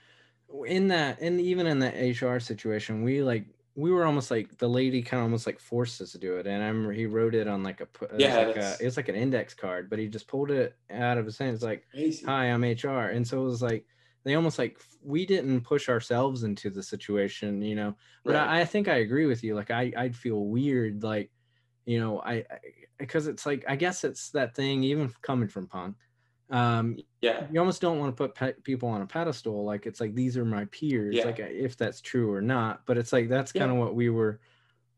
[0.66, 4.68] in that and even in the HR situation, we like we were almost like the
[4.68, 7.34] lady kind of almost like forced us to do it, and I remember he wrote
[7.34, 9.88] it on like a it Yeah, like a, that's- it was like an index card,
[9.88, 11.54] but he just pulled it out of his hand.
[11.54, 12.24] It's like crazy.
[12.26, 13.86] hi i'm hr and so it was like
[14.24, 17.96] they almost like we didn't push ourselves into the situation, you know.
[18.24, 18.46] But Right.
[18.48, 19.54] I, I think I agree with you.
[19.56, 21.30] Like I I'd feel weird, like
[21.86, 22.44] you know, I
[22.98, 25.96] because it's like I guess it's that thing even coming from punk.
[26.52, 27.46] Um, yeah.
[27.50, 30.36] you almost don't want to put pe- people on a pedestal like it's like these
[30.36, 31.24] are my peers Yeah.
[31.24, 33.60] like if that's true or not but it's like that's Yeah.
[33.62, 34.38] kind of what we were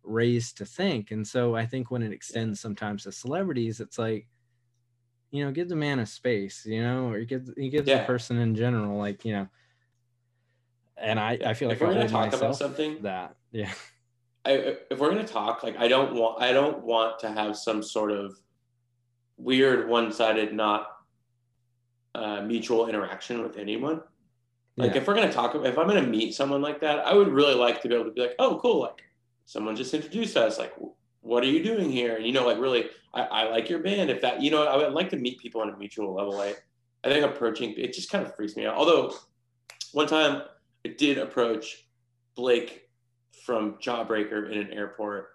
[0.02, 4.26] raised to think and so i think when it extends sometimes to celebrities it's like
[5.30, 8.36] you know give the man a space you know or give you give the person
[8.38, 9.48] in general like you know
[10.96, 13.72] and i i feel like if we're gonna talk about something, that yeah
[14.46, 17.82] I, if we're gonna talk, like I don't want I don't want to have some
[17.82, 18.38] sort of
[19.38, 20.93] weird one-sided, not
[22.14, 24.00] uh, mutual interaction with anyone.
[24.76, 27.28] Like yeah if we're gonna talk, if I'm gonna meet someone like that, I would
[27.28, 29.02] really like to be able to be like, oh, cool, like
[29.46, 30.58] someone just introduced us.
[30.58, 30.74] Like,
[31.20, 32.16] what are you doing here?
[32.16, 34.10] And you know, like really, I, I like your band.
[34.10, 36.40] If that, you know, I would like to meet people on a mutual level.
[36.40, 36.54] I,
[37.04, 38.74] I think approaching it just kind of freaks me out.
[38.74, 39.14] Although
[39.92, 40.42] one time
[40.84, 41.86] I did approach
[42.34, 42.88] Blake
[43.44, 45.28] from Jawbreaker in an airport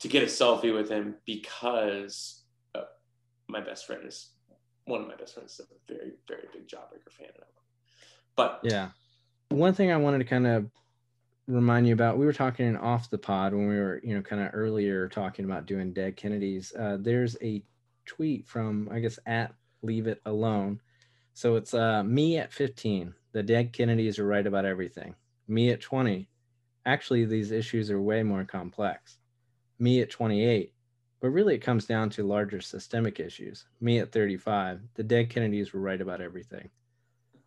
[0.00, 2.42] to get a selfie with him because
[2.74, 2.82] uh,
[3.46, 4.30] my best friend is
[4.86, 7.28] one of my best friends is a very very big Jawbreaker fan.
[8.36, 8.90] But Yeah.
[9.48, 10.70] One thing I wanted to kind of
[11.46, 14.42] remind you about, we were talking off the pod when we were, you know, kind
[14.42, 16.72] of earlier talking about doing dead Kennedys.
[16.74, 17.62] Uh, there's a
[18.04, 20.80] tweet from, I guess, at Leave It Alone.
[21.34, 23.14] So it's uh, me at 15.
[23.32, 25.14] The dead Kennedys are right about everything.
[25.48, 26.28] Me at 20.
[26.84, 29.18] Actually, these issues are way more complex.
[29.78, 30.72] Me at 28.
[31.20, 33.66] But really, it comes down to larger systemic issues.
[33.80, 34.80] Me at 35.
[34.94, 36.68] The dead Kennedys were right about everything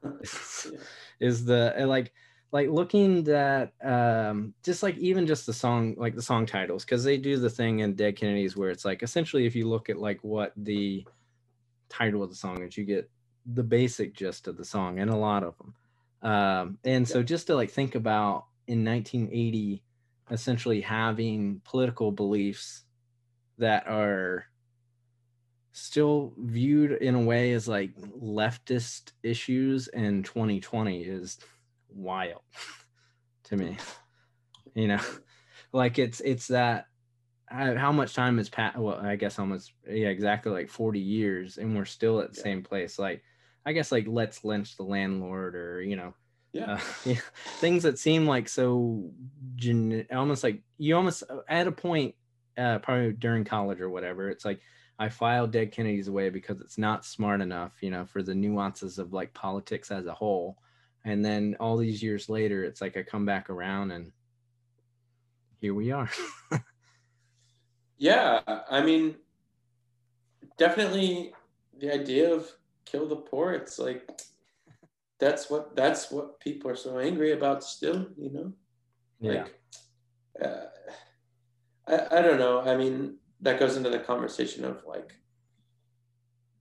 [1.19, 2.11] is the like
[2.51, 7.03] like looking at um just like even just the song like the song titles because
[7.03, 9.99] they do the thing in dead kennedys where it's like essentially if you look at
[9.99, 11.05] like what the
[11.89, 13.09] title of the song is you get
[13.53, 15.73] the basic gist of the song and a lot of them
[16.31, 19.83] um and so just to like think about in 1980
[20.31, 22.83] essentially having political beliefs
[23.59, 24.45] that are
[25.71, 31.37] still viewed in a way as like leftist issues in 2020 is
[31.89, 32.41] wild
[33.43, 33.77] to me
[34.75, 34.99] you know
[35.73, 36.85] like it's it's that
[37.47, 41.57] how how much time has passed well i guess almost yeah exactly like 40 years
[41.57, 42.43] and we're still at the Yeah.
[42.43, 43.23] same place like
[43.65, 46.13] i guess like let's lynch the landlord or you know
[46.51, 49.11] yeah, uh, yeah, things that seem like so
[49.55, 52.15] gen- almost like you almost at a point
[52.59, 54.59] uh, probably during college or whatever it's like
[54.99, 58.99] i filed dead kennedys away because it's not smart enough you know for the nuances
[58.99, 60.57] of like politics as a whole
[61.05, 64.11] and then all these years later it's like i come back around and
[65.61, 66.09] here we are
[67.99, 68.39] yeah.
[68.47, 69.15] I mean,
[70.57, 71.33] definitely
[71.77, 72.49] the idea of
[72.85, 73.51] kill the poor.
[73.51, 74.09] It's like
[75.19, 78.07] that's what that's what people are so angry about still.
[78.17, 78.53] You know.
[79.19, 79.53] yeah Like,
[80.43, 80.65] uh,
[81.89, 82.61] I, I don't know.
[82.61, 85.13] I mean, that goes into the conversation of like,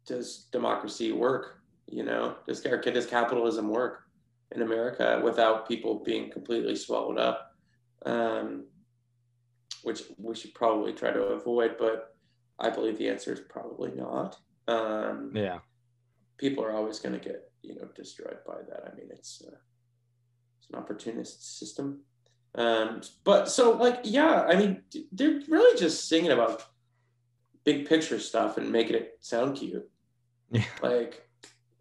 [0.07, 1.61] does democracy work?
[1.87, 4.03] You know, does, or does capitalism work
[4.55, 7.53] in America without people being completely swallowed up?
[8.05, 8.65] Um,
[9.83, 12.17] which we should probably try to avoid, but
[12.59, 14.37] I believe the answer is probably not.
[14.67, 15.59] Um, yeah
[16.39, 18.85] people are always going to get you know destroyed by that.
[18.91, 19.57] I mean, it's uh,
[20.59, 22.01] it's an opportunist system.
[22.55, 24.83] Um, but so like yeah, I mean,
[25.13, 26.65] they're really just singing about
[27.65, 29.89] big picture stuff and making it sound cute.
[30.51, 30.65] Yeah.
[30.83, 31.29] Like,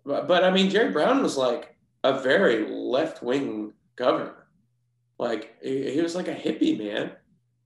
[0.05, 4.47] but, but I mean, Jerry Brown was like a very left wing governor.
[5.17, 7.11] Like he, he was like a hippie man,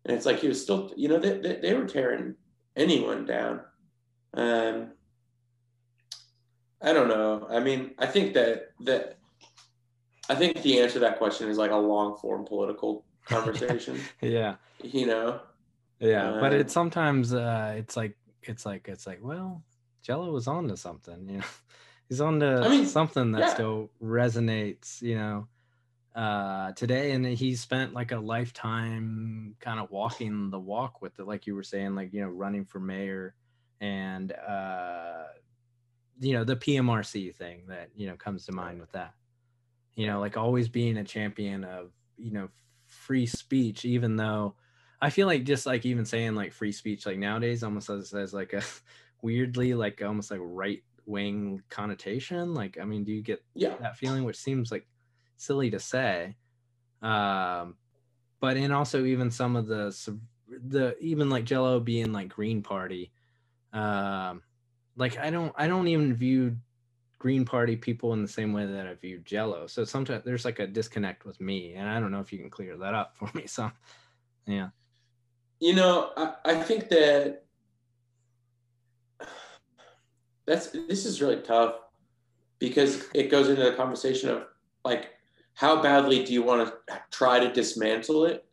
[0.05, 2.35] and it's like he was still you know they they, they were tearing
[2.75, 3.61] anyone down.
[4.33, 4.91] Um,
[6.81, 7.47] I don't know.
[7.49, 9.17] I mean, I think that that
[10.31, 13.99] I think the answer to that question is like a long form political conversation.
[14.21, 14.55] yeah.
[14.81, 15.41] you know,
[15.99, 19.61] yeah but Um, it's sometimes uh it's like it's like it's like well
[20.01, 21.43] jello was on to something you know?
[22.09, 23.53] He's on to I mean, something that yeah.
[23.53, 25.47] still resonates you know?
[26.15, 31.27] Uh today and he spent like a lifetime kind of walking the walk with it
[31.27, 33.35] like you were saying like you know running for mayor
[33.81, 35.25] and uh
[36.19, 39.13] you know the pmrc thing that you know comes to mind with that
[39.95, 42.49] you know like always being a champion of you know
[42.87, 44.53] free speech even though
[45.01, 48.33] i feel like just like even saying like free speech like nowadays almost as, as
[48.33, 48.61] like a
[49.21, 53.97] weirdly like almost like right wing connotation like i mean do you get yeah, that
[53.97, 54.87] feeling which seems like
[55.41, 56.35] silly to say?
[57.01, 57.75] Um
[58.39, 59.95] but and also even some of the
[60.47, 63.11] the even like jello being like green party
[63.73, 64.41] um
[64.97, 66.57] like i don't i don't even view
[67.21, 69.67] Green Party people in the same way that I view Jello.
[69.67, 72.49] So sometimes there's like a disconnect with me, and I don't know if you can
[72.49, 73.45] clear that up for me.
[73.45, 73.69] So,
[74.47, 74.69] yeah,
[75.59, 77.43] You know, I, I think that
[80.47, 81.75] that's this is really tough
[82.57, 84.45] because it goes into the conversation of
[84.83, 85.11] like
[85.53, 88.47] how badly do you want to try to dismantle it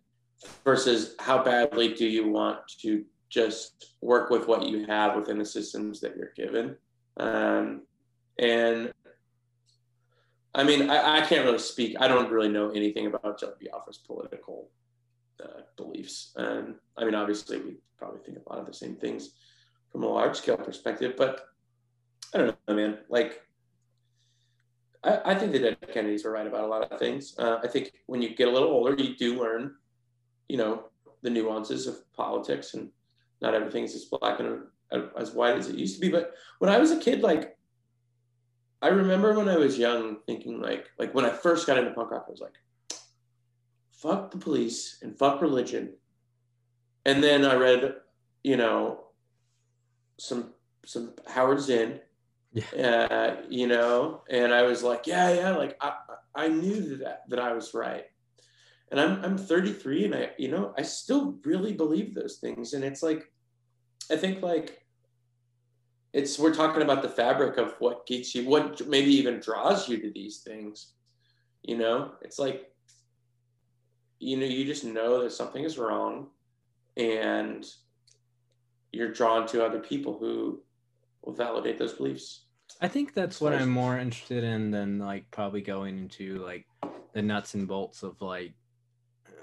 [0.63, 5.45] versus how badly do you want to just work with what you have within the
[5.47, 6.77] systems that you're given
[7.17, 7.83] um,
[8.39, 8.93] and
[10.55, 13.99] i mean I, I can't really speak i don't really know anything about Jello Biafra's
[13.99, 14.71] political
[15.43, 16.33] uh, beliefs.
[16.37, 19.31] And I mean, obviously, we probably think a lot of the same things
[19.91, 21.47] from a large scale perspective, but
[22.35, 22.99] I don't know, man.
[23.09, 23.43] Like,
[25.03, 27.35] I, I think the dead Kennedys were right about a lot of things.
[27.39, 29.75] Uh, I think when you get a little older, you do learn,
[30.49, 30.85] you know,
[31.23, 32.91] the nuances of politics, and
[33.41, 34.63] not everything is as black and
[34.93, 36.09] uh, as white as it used to be.
[36.09, 37.57] But when I was a kid, like,
[38.81, 42.11] I remember when I was young thinking like, like when I first got into punk
[42.11, 42.55] rock, I was like,
[43.91, 45.95] fuck the police and fuck religion.
[47.05, 47.95] And then I read,
[48.45, 49.05] you know,
[50.19, 50.53] some
[50.85, 52.01] some Howard Zinn,
[52.79, 55.95] uh, you know, and I was like, yeah, yeah, like I
[56.35, 58.05] I knew that that I was right.
[58.91, 62.75] And I'm I'm 33 and I, you know, I still really believe those things.
[62.75, 63.31] And it's like,
[64.11, 64.83] I think like
[66.13, 69.99] it's we're talking about the fabric of what gets you, what maybe even draws you
[70.01, 70.95] to these things.
[71.63, 72.73] You know, it's like
[74.19, 76.29] you know you just know that something is wrong
[76.97, 77.65] and
[78.93, 80.61] you're drawn to other people who
[81.23, 82.47] will validate those beliefs
[82.81, 86.67] I think that's what I'm more interested in than like probably going into like
[87.13, 88.53] the nuts and bolts of like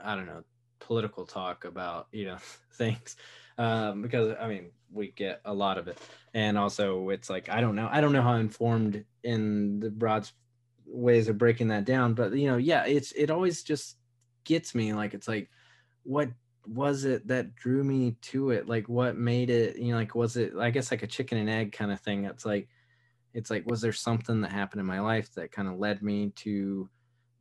[0.04, 0.44] I don't know
[0.80, 2.38] political talk about you know
[2.74, 3.16] things
[3.58, 6.00] um, because I mean we get a lot of it.
[6.34, 10.30] And also it's like I don't know I don't know how informed in the broad
[10.86, 13.98] ways of breaking that down but you know yeah it's it always just
[14.44, 15.50] gets me like it's like
[16.04, 16.30] what
[16.68, 18.68] was it that drew me to it?
[18.68, 21.50] Like what made it you know like was it i guess like a chicken and
[21.50, 22.26] egg kind of thing.
[22.26, 22.68] It's like
[23.34, 26.32] it's like was there something that happened in my life that kind of led me
[26.38, 26.90] to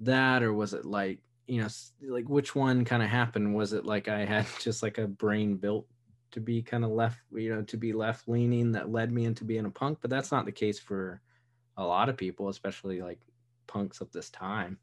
[0.01, 1.68] that or was it like you know
[2.03, 3.55] like which one kind of happened?
[3.55, 5.86] Was it like i had just like a brain built
[6.32, 9.45] to be kind of left you know to be left leaning that led me into
[9.45, 9.99] being a punk?
[10.01, 11.20] But that's not the case for
[11.76, 13.18] a lot of people especially like
[13.66, 14.78] punks of this time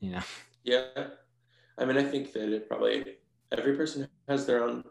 [0.00, 0.22] you know?
[0.64, 0.84] Yeah.
[1.78, 3.16] I mean i think that it probably
[3.50, 4.84] every person has their own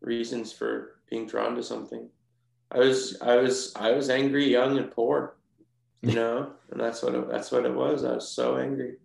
[0.00, 2.08] reasons for being drawn to something.
[2.70, 5.36] I was i was i was angry young and poor
[6.02, 6.52] you know?
[6.70, 8.04] And that's what it, that's what it was.
[8.04, 8.96] I was so angry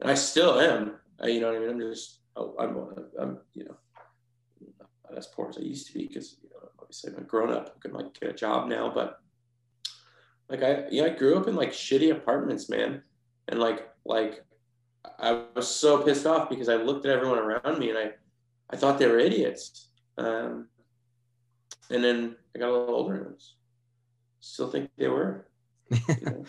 [0.00, 2.76] and i still am Uh, you know what i mean i'm just oh, i'm
[3.20, 3.76] i'm you know
[5.08, 7.52] not as poor as i used to be because you know obviously i'm a grown
[7.52, 9.20] up i can like get a job now but
[10.48, 13.02] like i yeah i grew up in like shitty apartments man
[13.48, 14.44] and like like
[15.18, 18.10] I was so pissed off because I looked at everyone around me and I,
[18.70, 19.88] I thought they were idiots.
[20.18, 20.68] Um,
[21.90, 23.54] and then I got a little older and I was,
[24.40, 25.46] still think they were.
[26.08, 26.44] You know?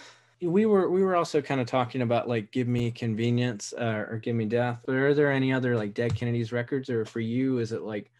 [0.45, 4.19] We were we were also kind of talking about like give me convenience uh, or
[4.21, 7.59] give me death but are there any other like dead kennedys records or for you
[7.59, 8.11] is it like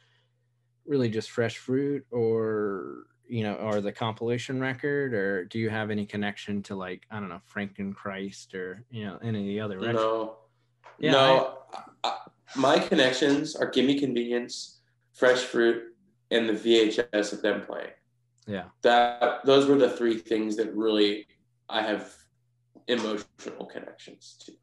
[0.86, 5.90] really just fresh fruit or you know or the compilation record or do you have
[5.90, 9.80] any connection to like i don't know frankenchrist or you know any of the other
[9.80, 10.36] records no,
[11.00, 11.58] Yeah, no.
[11.74, 12.18] I, I,
[12.56, 14.80] my connections are Gimme Convenience,
[15.14, 15.96] Fresh Fruit,
[16.30, 17.92] and the VHS of them playing.
[18.46, 21.26] yeah That those were the three things that really
[21.70, 22.14] I have
[22.88, 24.54] emotional connections to.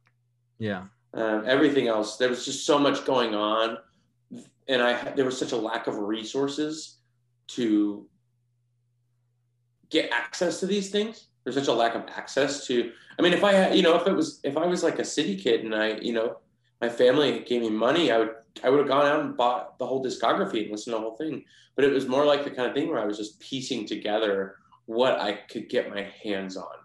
[0.58, 0.84] yeah.
[1.12, 3.78] Um, everything else there was just so much going on
[4.68, 6.98] and i there was such a lack of resources
[7.48, 8.06] to
[9.90, 11.26] get access to these things.
[11.42, 14.06] There's such a lack of access to i mean if i had you know if
[14.06, 16.36] it was if i was like a city kid and i you know
[16.80, 19.86] my family gave me money i would i would have gone out and bought the
[19.86, 21.44] whole discography and listened to the whole thing.
[21.76, 24.56] But it was more like the kind of thing where i was just piecing together
[24.86, 26.76] what i could get my hands on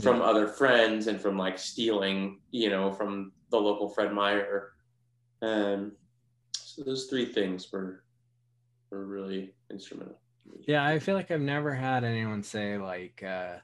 [0.00, 0.24] from Yeah.
[0.24, 4.72] other friends and from like stealing, you know, from the local Fred Meyer.
[5.42, 5.92] Um,
[6.56, 8.02] so those three things were
[8.90, 10.20] were really instrumental.
[10.66, 13.56] yeah i feel like i've never had anyone say like uh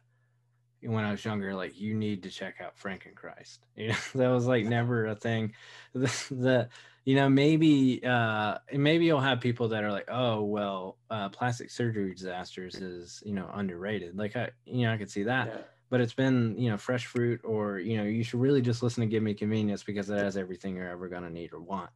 [0.83, 4.47] when i was younger like you need to check out frankenchrist you know that was
[4.47, 5.53] like never a thing
[5.95, 6.69] the, the
[7.05, 11.71] you know maybe uh maybe you'll have people that are like oh well uh plastic
[11.71, 15.61] surgery disasters is you know underrated like i you know i could see that Yeah.
[15.91, 19.03] But it's been you know fresh fruit or you know you should really just listen
[19.03, 21.91] to give me convenience because it has everything you're ever going to need or want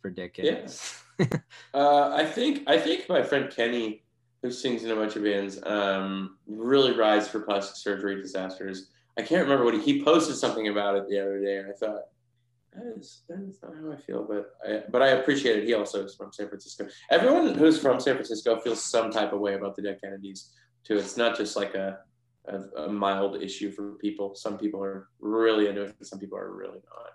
[0.00, 1.02] for decades
[1.74, 4.04] Uh, I think I think my friend Kenny
[4.42, 8.90] who sings in a bunch of bands, um, really rides for plastic surgery disasters.
[9.18, 11.72] I can't remember what he, he posted something about it the other day, and I
[11.72, 12.04] thought
[12.72, 15.64] that is that is not how I feel, but I but I appreciate it.
[15.64, 16.86] He also is from San Francisco.
[17.10, 20.52] Everyone who's from San Francisco feels some type of way about the Dead Kennedys
[20.84, 20.96] too.
[20.96, 21.98] It's not just like a
[22.46, 24.34] a, a mild issue for people.
[24.34, 27.12] Some people are really into it, and some people are really not.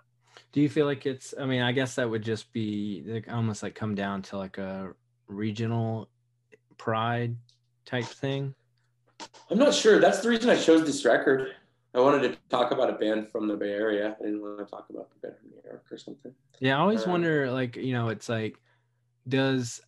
[0.52, 1.34] Do you feel like it's?
[1.38, 4.58] I mean, I guess that would just be like almost like come down to like
[4.58, 4.94] a
[5.26, 6.08] regional
[6.78, 7.36] pride
[7.84, 8.54] type thing.
[9.50, 9.98] I'm not sure.
[9.98, 11.48] That's the reason I chose this record.
[11.94, 14.14] I wanted to talk about a band from the Bay Area.
[14.20, 16.32] I didn't want to talk about the band from New York or something.
[16.60, 18.58] Yeah, I always Um, wonder, like, you know, it's like,
[19.26, 19.80] does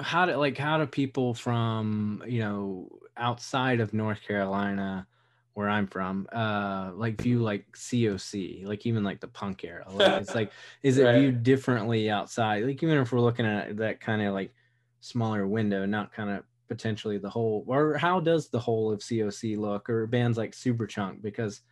[0.00, 2.88] how do like how do people from you know
[3.18, 5.06] outside of North Carolina,
[5.54, 10.16] where I'm from, uh, like view like COC, like even like the punk era, like
[10.20, 10.52] it's like,
[10.82, 11.14] is it Right.
[11.14, 12.64] viewed differently outside?
[12.64, 14.52] Like even if we're looking at that kind of like
[15.00, 19.56] smaller window, not kind of potentially the whole, or how does the whole of COC
[19.58, 21.62] look, or bands like Superchunk because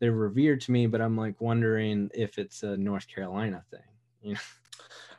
[0.00, 3.80] they're revered to me, but I'm like wondering if it's a North Carolina thing.
[4.22, 4.40] You know?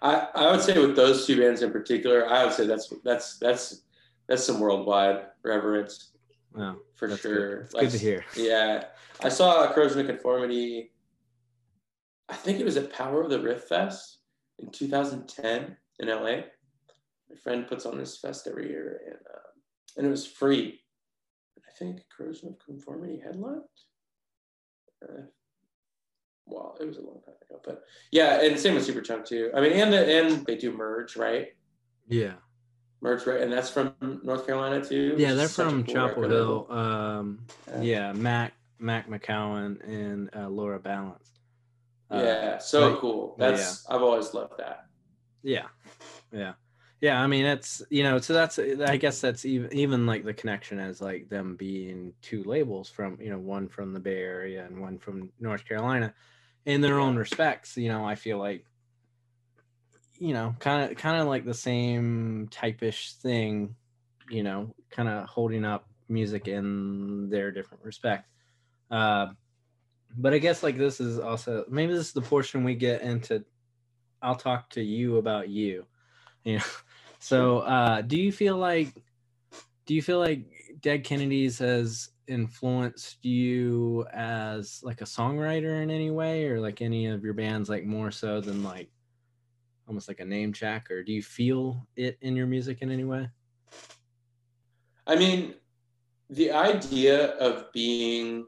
[0.01, 3.37] I, I would say with those two bands in particular, I would say that's that's
[3.37, 3.81] that's
[4.27, 6.11] that's some worldwide reverence
[6.53, 7.57] Wow, for sure.
[7.57, 7.65] Good.
[7.65, 8.25] It's good to hear.
[8.35, 8.85] Yeah,
[9.23, 10.91] I saw Corrosion of Conformity.
[12.27, 14.19] I think it was at Power of the Riff Fest
[14.59, 16.23] in 2010 in LA.
[17.29, 19.61] My friend puts on this fest every year, and um,
[19.97, 20.81] and it was free.
[21.57, 23.61] I think Corrosion of Conformity headlined.
[25.01, 25.23] Uh,
[26.45, 29.51] well, it was a long time ago, but yeah, and same with Superchunk too.
[29.55, 31.47] I mean, and the and they do merge, right?
[32.09, 32.33] Yeah,
[33.01, 33.41] Merge, right?
[33.41, 33.93] And that's from
[34.23, 35.15] North Carolina too.
[35.17, 36.67] yeah, they're is such a from cool Chapel record Hill.
[36.71, 37.81] Um, Yeah.
[37.81, 41.29] yeah, Mac Mac McCaughan and uh, Laura Ballance.
[42.11, 43.35] Uh, yeah, so but- cool.
[43.37, 44.85] That's I've always loved that.
[45.43, 45.65] Yeah,
[46.31, 46.53] yeah,
[46.99, 47.19] yeah.
[47.21, 50.77] I mean, it's you know, so that's I guess that's even even like the connection
[50.77, 54.79] as like them being two labels from you know one from the Bay Area and
[54.79, 56.13] one from North Carolina,
[56.65, 57.75] in their own respects.
[57.77, 58.65] You know, I feel like
[60.21, 63.75] you know, kind of kind of like the same type-ish thing.
[64.29, 68.29] You know, kind of holding up music in their different respect.
[68.91, 69.27] Uh,
[70.15, 73.43] but I guess like this is also maybe this is the portion we get into
[74.21, 75.85] I'll talk to you about you.
[76.43, 76.63] You know.
[77.19, 78.95] So uh do you feel like
[79.85, 80.43] do you feel like
[80.81, 87.05] Dead Kennedys has influenced you as like a songwriter in any way or like any
[87.05, 88.89] of your bands like more so than like
[89.91, 93.03] almost like a name check or do you feel it in your music in any
[93.03, 93.27] way?
[95.05, 95.55] I mean,
[96.29, 98.47] the idea of being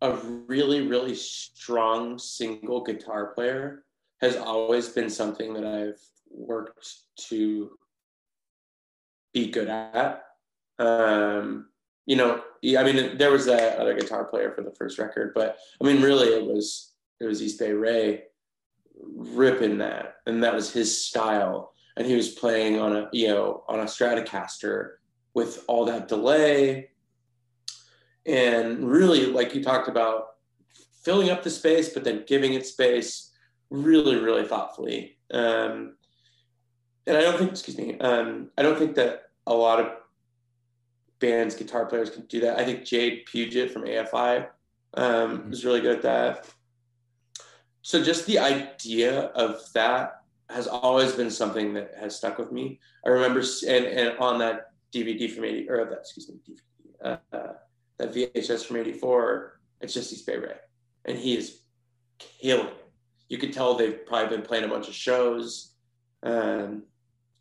[0.00, 0.12] a
[0.48, 3.84] really, really strong single guitar player
[4.22, 6.88] has always been something that I've worked
[7.28, 7.78] to
[9.34, 10.24] be good at.
[10.78, 11.68] Um,
[12.06, 12.42] you know,
[12.78, 16.00] I mean, there was that other guitar player for the first record, but I mean,
[16.00, 18.22] really, it was it was East Bay Ray
[19.02, 23.64] ripping that, and that was his style, and he was playing on a you know
[23.68, 24.94] on a Stratocaster
[25.34, 26.90] with all that delay.
[28.24, 30.26] And really like you talked about
[31.02, 33.32] filling up the space but then giving it space
[33.70, 35.18] really really thoughtfully.
[35.32, 35.96] Um,
[37.06, 39.92] and i don't think excuse me um, i don't think that a lot of
[41.18, 42.58] bands guitar players can do that.
[42.58, 44.46] I think jade puget from afi
[44.94, 46.48] um, is really good at that
[47.82, 52.78] so just the idea of that has always been something that has stuck with me
[53.06, 56.60] i remember and, and on that dvd from 80 or that excuse me dvd
[57.04, 57.52] uh, uh,
[57.98, 60.30] that VHS from '84, it's just East
[61.04, 61.62] and he is
[62.18, 62.86] killing it.
[63.28, 65.74] You could tell they've probably been playing a bunch of shows,
[66.22, 66.84] um,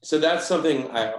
[0.04, 1.14] so that's something I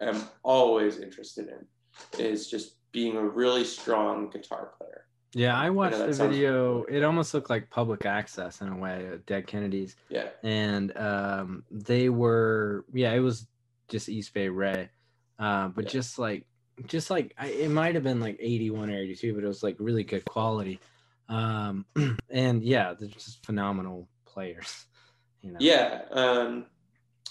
[0.00, 5.06] am always interested in, is just being a really strong guitar player.
[5.32, 6.82] Yeah, I watched that the video.
[6.84, 9.96] It almost looked like public access in a way, uh, Dead Kennedys.
[10.08, 13.46] Yeah, and um, they were yeah it was
[13.88, 14.88] just east bay ray
[15.38, 15.90] uh, but Yeah.
[15.90, 16.46] just like
[16.86, 19.76] just like I, it might have been like 81 or 82 but it was like
[19.78, 20.78] really good quality
[21.28, 21.84] um,
[22.30, 24.86] and yeah they're just phenomenal players
[25.42, 26.02] you know yeah.
[26.12, 26.66] Um,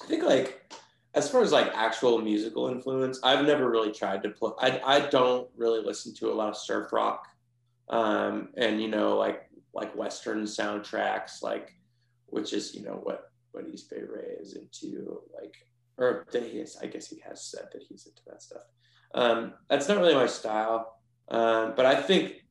[0.04, 0.74] I think like
[1.16, 4.52] as far as like actual musical influence, I've never really tried to play.
[4.60, 7.28] I I don't really listen to a lot of surf rock,
[7.90, 11.72] um, and you know like like Western soundtracks, like
[12.28, 15.56] which is you know what what East Bay Ray is into, like
[15.98, 16.78] or that he is.
[16.82, 18.62] I guess he has said that he's into that stuff.
[19.14, 20.96] Um, that's not really my style,
[21.30, 22.46] um, but I think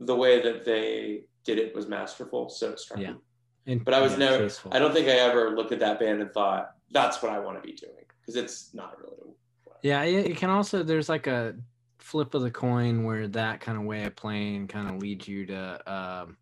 [0.00, 2.48] the way that they did it was masterful.
[2.48, 3.12] So it struck Yeah.
[3.12, 3.18] me.
[3.66, 4.38] and, But I was yeah, never.
[4.38, 4.72] tasteful.
[4.74, 7.56] I don't think I ever looked at that band and thought that's what I want
[7.56, 9.34] to be doing because it's not really
[9.82, 11.54] Yeah, it, it can also there's like a
[12.02, 15.46] flip of the coin where that kind of way of playing kind of leads you
[15.46, 16.36] to um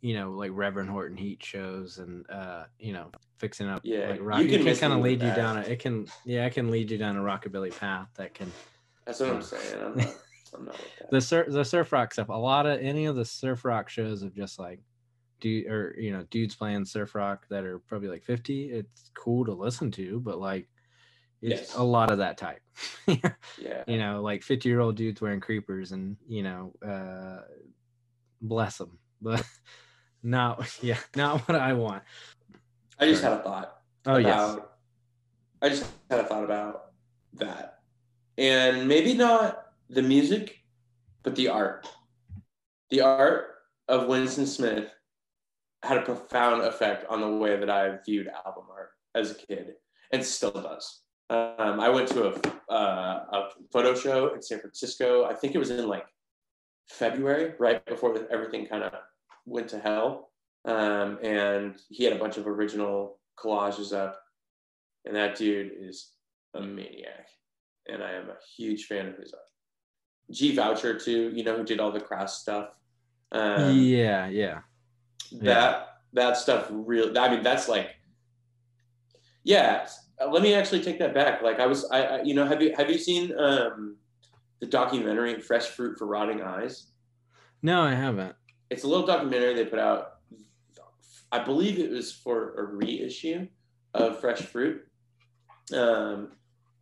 [0.00, 4.18] you know like Reverend Horton Heat shows and uh you know fixing up Yeah, like
[4.20, 5.36] you can it can kind of lead you that.
[5.36, 8.50] down a, it can yeah it can lead you down a rockabilly path that can
[9.06, 9.82] That's what I'm saying.
[9.82, 10.14] I'm not.
[10.54, 10.76] I'm not
[11.10, 14.22] the surf the surf rock stuff a lot of any of the surf rock shows
[14.22, 14.80] of just like
[15.40, 19.44] dude or you know dudes playing surf rock that are probably like 50 it's cool
[19.46, 20.68] to listen to but like
[21.42, 21.74] it's Yes.
[21.76, 22.60] a lot of that type
[23.06, 23.84] yeah.
[23.86, 27.42] you know like 50 year old dudes wearing creepers and you know uh
[28.40, 29.44] bless them but
[30.22, 32.02] not yeah not what i want
[32.98, 33.78] I just had a thought.
[34.06, 34.72] oh yes about,
[35.60, 36.92] I just had a thought about
[37.34, 37.78] that.
[38.38, 40.58] And maybe not the music,
[41.22, 41.88] but the art.
[42.90, 43.46] The art
[43.88, 44.90] of Winston Smith
[45.82, 49.74] had a profound effect on the way that I viewed album art as a kid
[50.12, 51.00] and still does.
[51.32, 55.24] Um, I went to a, uh, a photo show in San Francisco.
[55.24, 56.04] I think it was in like
[56.88, 58.92] February, right before everything kind of
[59.46, 60.30] went to hell.
[60.66, 64.20] Um, and he had a bunch of original collages up.
[65.06, 66.12] And that dude is
[66.54, 67.28] a maniac.
[67.88, 69.42] And I am a huge fan of his art.
[70.30, 72.68] Gee Vaucher, too, you know, who did all the Crass stuff.
[73.32, 74.58] Um, yeah yeah
[75.40, 77.96] that that stuff real i mean that's like
[79.42, 79.88] yeah
[80.30, 81.42] let me actually take that back.
[81.42, 83.96] Like i was i, I you know have you have you seen um
[84.60, 86.88] the documentary fresh fruit for rotting eyes?
[87.62, 88.34] No i haven't.
[88.70, 90.14] It's a little documentary they put out
[91.30, 93.48] i believe it was for a reissue
[93.94, 94.82] of fresh fruit.
[95.74, 96.32] Um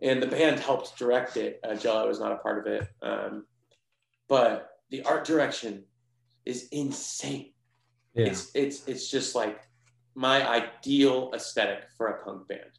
[0.02, 1.60] and the band helped direct it.
[1.62, 2.88] Uh, jello was not a part of it.
[3.02, 3.44] Um
[4.28, 5.84] but the art direction
[6.44, 7.52] is insane.
[8.14, 8.26] Yeah.
[8.26, 9.60] It's it's it's just like
[10.14, 12.70] my ideal aesthetic for a punk band.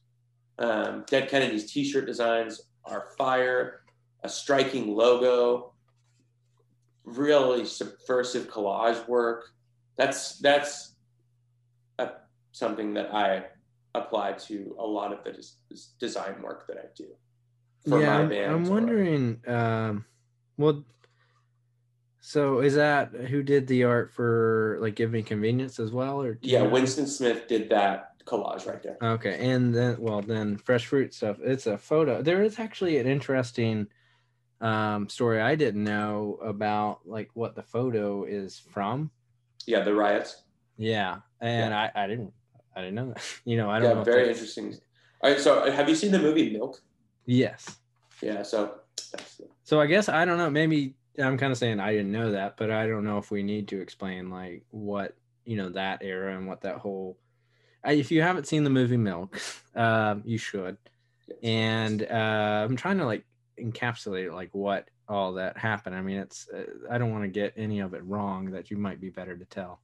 [0.61, 3.81] Um, Dead Kennedy's t-shirt designs are fire,
[4.23, 5.73] a striking logo,
[7.03, 9.49] really subversive collage work.
[9.97, 10.95] That's that's
[11.97, 12.11] a,
[12.51, 13.45] something that I
[13.95, 17.07] apply to a lot of the des- design work that I do.
[17.89, 20.05] for yeah my I'm, band I'm wondering um
[20.57, 20.83] well
[22.21, 26.37] so is that who did the art for like give me convenience as well or
[26.41, 26.61] Yeah?
[26.61, 28.97] Winston Smith did that collage right there.
[29.01, 31.37] Okay, and then well then fresh fruit stuff.
[31.43, 32.21] It's a photo.
[32.21, 33.87] There is actually an interesting
[34.61, 39.11] um story I didn't know about like what the photo is from.
[39.65, 40.43] Yeah, the riots.
[40.77, 42.33] Yeah, and I I didn't
[42.75, 43.23] I didn't know that.
[43.45, 44.03] You know I don't Yeah, know.
[44.03, 44.75] very interesting.
[45.21, 46.81] All right, so uh, have you seen the movie Milk?
[47.25, 47.77] Yes.
[48.21, 48.75] Yeah, so
[49.63, 50.49] So I guess I don't know.
[50.49, 53.43] Maybe I'm kind of saying I didn't know that, but I don't know if we
[53.43, 55.15] need to explain like what
[55.45, 57.17] you know that era and what that whole.
[57.83, 59.39] I, if you haven't seen the movie Milk,
[59.75, 60.77] um, you should.
[61.43, 63.25] and uh, I'm trying to like
[63.59, 65.95] encapsulate like what all that happened.
[65.95, 68.77] I mean, it's uh, I don't want to get any of it wrong that you
[68.77, 69.81] might be better to tell.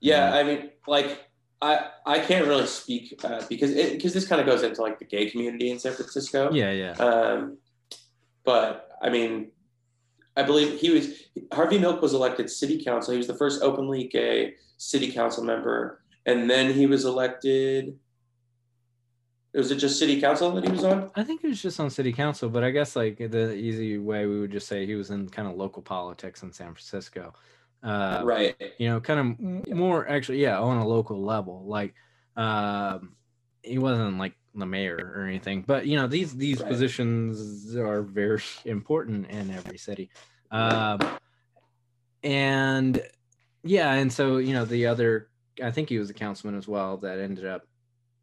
[0.00, 0.34] yeah.
[0.34, 1.26] I mean, like
[1.62, 4.98] I I can't really speak uh, because it, because this kind of goes into like
[4.98, 6.50] the gay community in San Francisco.
[6.52, 7.58] Yeah, yeah, Um,
[8.44, 9.50] but I mean,
[10.36, 11.08] I believe he was
[11.52, 13.12] Harvey Milk was elected city council.
[13.12, 17.98] He was the first openly gay city council member, and then he was elected.
[19.52, 21.10] Was it just city council that he was on?
[21.16, 24.26] I think it was just on city council, but I guess like the easy way
[24.26, 27.32] we would just say he was in kind of local politics in San Francisco.
[27.82, 28.54] Uh, right.
[28.78, 29.74] you know, kind of Yeah.
[29.74, 31.64] more actually, yeah, on a local level.
[31.66, 31.94] Like,
[32.36, 33.16] um,
[33.62, 36.68] he wasn't like the mayor or anything, but you know, these these Right.
[36.68, 40.10] positions are very important in every city.
[40.52, 41.00] Um,
[42.22, 43.02] and
[43.64, 45.29] yeah, and so you know, the other,
[45.62, 47.66] I think he was a councilman as well that ended up,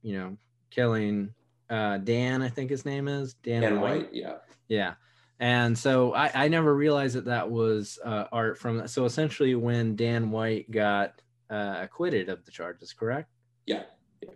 [0.02, 0.38] you know,
[0.72, 1.34] killing
[1.70, 2.42] uh, Dan.
[2.42, 3.98] I think his name is Dan, And White.
[4.04, 4.10] white.
[4.14, 4.36] Yeah.
[4.68, 4.94] Yeah.
[5.40, 8.90] And so I, I never realized that that was uh, art from that.
[8.90, 13.30] So essentially, when Dan White got uh, acquitted of the charges, correct?
[13.66, 13.84] Yeah.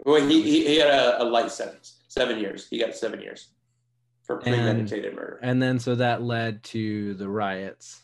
[0.06, 2.68] Well, he, he, he had a, a light sentence, seven years.
[2.70, 3.47] He got seven years
[4.24, 5.39] for And- premeditated murder.
[5.41, 8.02] And then so that led to the riots.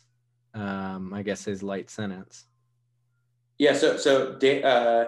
[0.54, 2.46] Um, I guess his light sentence.
[3.58, 3.72] Yeah.
[3.74, 5.04] So so Dan, uh,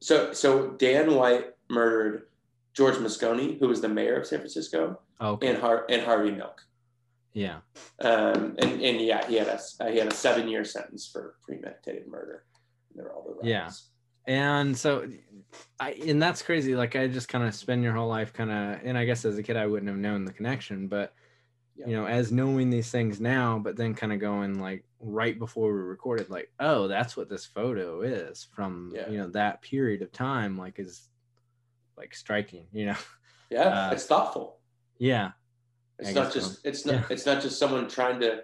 [0.00, 2.24] so so Dan White murdered
[2.72, 5.48] George Moscone, who was the mayor of San Francisco, Okay.
[5.48, 6.60] and Har- and Harvey Milk.
[7.32, 7.58] yeah.
[8.00, 11.34] Um, and and yeah, he had a uh, he had a seven year sentence for
[11.42, 12.44] premeditated murder.
[12.90, 13.70] And there were all the Yeah.
[14.26, 15.06] And so
[15.78, 16.74] I and that's crazy.
[16.74, 19.36] Like I just kind of spend your whole life kind of and I guess as
[19.38, 21.12] a kid I wouldn't have known the connection, but
[21.76, 21.86] Yeah.
[21.88, 25.72] you know, as knowing these things now, but then kind of going like right before
[25.72, 29.08] we recorded, like, oh, that's what this photo is from Yeah.
[29.08, 31.08] you know that period of time, like is
[31.96, 32.96] like striking, you know.
[33.50, 34.58] Yeah, Uh, it's thoughtful.
[34.98, 35.32] Yeah.
[35.98, 37.06] It's I not just it's not Yeah.
[37.10, 38.42] it's not just someone trying to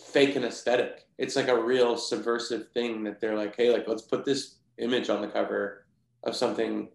[0.00, 1.06] fake an aesthetic.
[1.18, 5.10] It's like a real subversive thing that they're like, hey, like let's put this image
[5.10, 5.86] on the cover
[6.22, 6.88] of something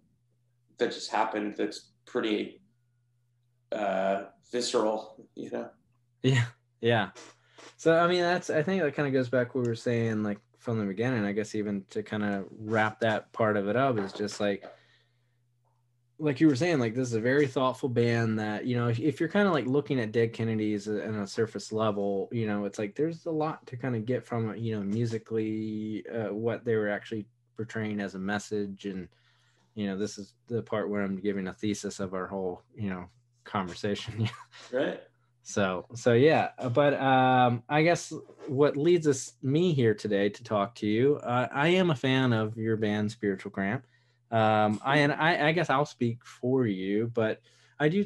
[0.78, 2.62] that just happened that's pretty
[3.72, 5.70] uh visceral, you know?
[6.24, 6.46] Yeah,
[6.82, 7.10] yeah.
[7.80, 10.22] So I mean, that's I think that kind of goes back what we were saying
[10.22, 11.24] like from the beginning.
[11.24, 14.66] I guess even to kind of wrap that part of it up is just like,
[16.18, 19.00] like you were saying, like this is a very thoughtful band that you know if,
[19.00, 22.66] if you're kind of like looking at Dead Kennedys on a surface level, you know,
[22.66, 26.66] it's like there's a lot to kind of get from you know, musically, uh, what
[26.66, 27.26] they were actually
[27.56, 29.08] portraying as a message and
[29.76, 32.90] you know this is the part where i'm giving a thesis of our whole you
[32.90, 33.06] know
[33.44, 34.30] conversation
[34.72, 35.02] Right?
[35.44, 38.14] So so yeah but um i guess
[38.48, 42.34] what leads us me here today to talk to you uh, i am a fan
[42.34, 43.86] of your band spiritual cramp
[44.32, 47.42] um i and I, I guess i'll speak for you but
[47.80, 48.06] i do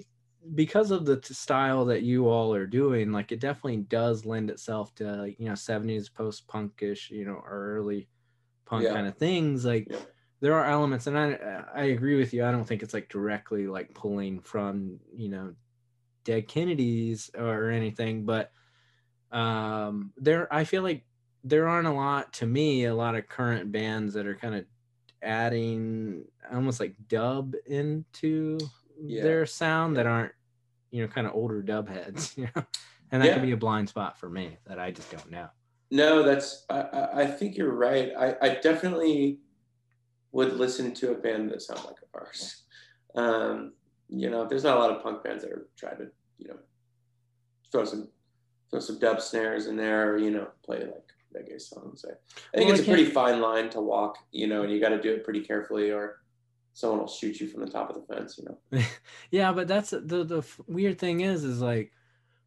[0.55, 4.93] because of the style that you all are doing like it definitely does lend itself
[4.95, 8.07] to like, you know 70s post punkish you know early
[8.65, 8.93] punk Yeah.
[8.93, 9.97] kind of things like Yeah.
[10.41, 13.67] there are elements and i i agree with you i don't think it's like directly
[13.67, 15.53] like pulling from you know
[16.23, 18.51] dead kennedys or anything but
[19.31, 21.05] um there i feel like
[21.43, 24.65] there aren't a lot to me a lot of current bands that are kind of
[25.21, 28.59] adding almost like dub into
[29.01, 29.23] Yeah.
[29.23, 30.33] their sound that aren't
[30.91, 32.65] you know kind of older dub heads you know
[33.11, 33.33] and that Yeah.
[33.33, 35.49] could be a blind spot for me that i just don't know
[35.91, 38.11] No, that's I, I think you're right.
[38.17, 39.39] I, I definitely
[40.31, 42.63] would listen to a band that sound like ours.
[43.15, 43.73] Um,
[44.09, 46.59] you know, there's not a lot of punk bands that are trying to, you know,
[47.71, 48.09] throw some
[48.71, 52.05] throw some dub snares in there or, you know, play like reggae songs.
[52.07, 52.13] I,
[52.53, 54.81] I think Well, it's I a pretty fine line to walk, you know, and you
[54.81, 56.19] got to do it pretty carefully or
[56.73, 58.59] someone will shoot you from the top of the fence, you know.
[59.31, 61.93] yeah but that's the the f- weird thing is is like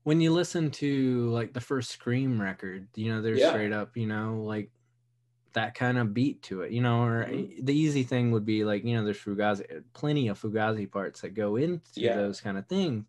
[0.04, 3.46] when you listen to like the first scream record you know there's Yeah.
[3.46, 4.72] straight up you know like
[5.56, 7.66] that kind of beat to it you know or Mhm.
[7.66, 11.22] the easy thing would be like you know there's fugazi eh, plenty of fugazi parts
[11.22, 12.14] that go into Yeah.
[12.16, 13.06] those kind of things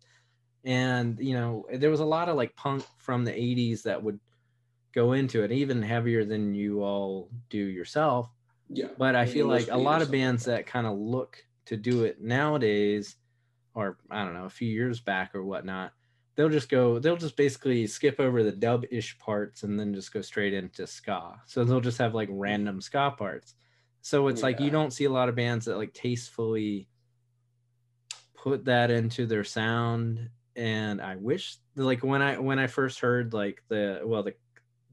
[0.64, 4.02] and you know eh, there was a lot of like punk from the 80s that
[4.02, 4.20] would
[4.94, 8.30] go into it even heavier than you all do yourself
[8.68, 8.88] Yeah.
[8.98, 10.56] but I feel like a lot of bands that.
[10.58, 13.16] that kind of look to do it nowadays,
[13.74, 15.92] or I don't know, a few years back or whatnot,
[16.38, 20.12] they'll just go, they'll just basically skip over the dub ish parts and then just
[20.14, 21.42] go straight into ska.
[21.46, 23.56] So they'll just have like random ska parts.
[24.02, 26.88] So it's like you don't see a lot of bands that like tastefully
[28.34, 30.30] put that into their sound.
[30.56, 34.36] And I wish, like when I when I first heard like the well the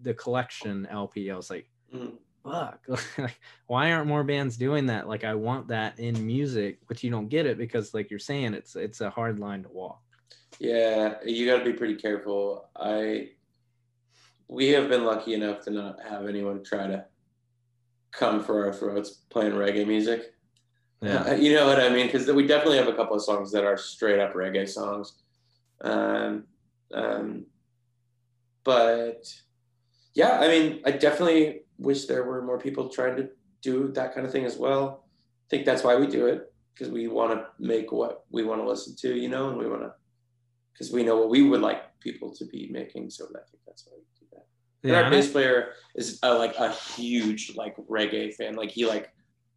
[0.02, 2.20] the collection LP, I was like Mhm.
[2.44, 2.86] fuck
[3.18, 7.12] like why aren't more bands doing that like i want that in music but you
[7.12, 10.05] don't get it because like you're saying it's it's a hard line to walk
[10.60, 12.70] Yeah, you got to be pretty careful.
[12.76, 13.30] I
[14.48, 17.06] we have been lucky enough to not have anyone try to
[18.12, 20.34] come for our throats playing reggae music.
[21.02, 22.06] yeah you know what I mean?
[22.06, 25.14] Because we definitely have a couple of songs that are straight up reggae songs.
[25.82, 26.46] Um,
[26.94, 27.46] um,
[28.64, 29.28] but
[30.14, 33.30] yeah, I mean, I definitely wish there were more people trying to
[33.62, 35.06] do that kind of thing as well.
[35.46, 38.62] I think that's why we do it because we want to make what we want
[38.62, 39.94] to listen to, you know, and we want to
[40.76, 43.10] because we know what we would like people to be making.
[43.10, 44.46] So I think that's why we do that.
[44.84, 48.56] And yeah our and I- bass player is uh like a huge like reggae fan.
[48.56, 49.12] Like he like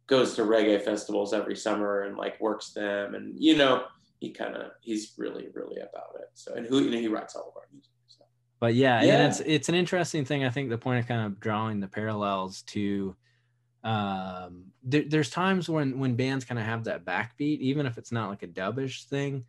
[0.07, 3.83] goes to reggae festivals every summer and like works them, and you know
[4.19, 6.29] he kind of he's really really about it.
[6.33, 7.91] So and who you know he writes all of our music.
[8.07, 8.23] So.
[8.59, 9.13] but yeah, Yeah.
[9.15, 11.87] and it's it's an interesting thing i think the point of kind of drawing the
[11.87, 13.15] parallels to
[13.83, 18.11] um there, there's times when when bands kind of have that backbeat even if it's
[18.11, 19.45] not like a dubbish thing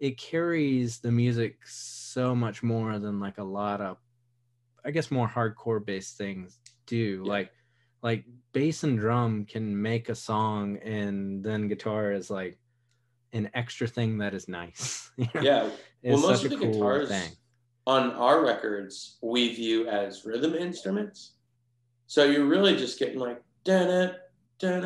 [0.00, 3.98] it carries the music so much more than like a lot of
[4.84, 7.30] i guess more hardcore based things do Yeah.
[7.30, 7.52] like
[8.02, 12.58] like bass and drum can make a song and then guitar is like
[13.32, 15.40] an extra thing that is nice you know?
[15.40, 15.70] Yeah,
[16.02, 17.32] well, most of the cool guitars thing
[17.86, 21.34] on our records we view as rhythm instruments.
[22.06, 24.16] So you're really just getting like dun it,
[24.58, 24.84] dun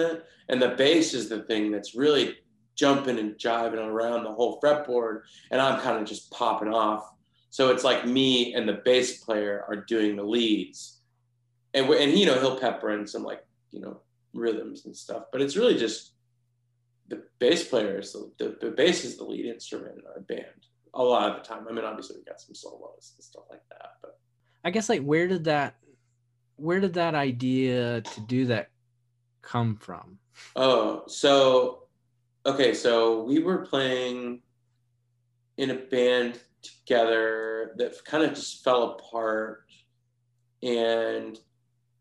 [0.00, 2.38] it, and the bass is the thing that's really
[2.74, 7.12] jumping and jiving around the whole fretboard, and I'm kind of just popping off.
[7.50, 11.00] So it's like me and the bass player are doing the leads,
[11.72, 14.00] and and you know he'll pepper in some like you know
[14.32, 16.12] rhythms and stuff, but it's really just
[17.08, 20.66] the bass player is the, the, the bass is the lead instrument in our band
[20.94, 21.66] a lot of the time.
[21.68, 24.18] I mean, obviously we got some solos and stuff like that, but
[24.64, 25.76] I guess like where did that
[26.56, 28.70] where did that idea to do that
[29.42, 30.18] come from?
[30.56, 31.83] oh, so
[32.46, 34.40] okay, so we were playing
[35.56, 39.64] in a band together that kind of just fell apart.
[40.62, 41.38] And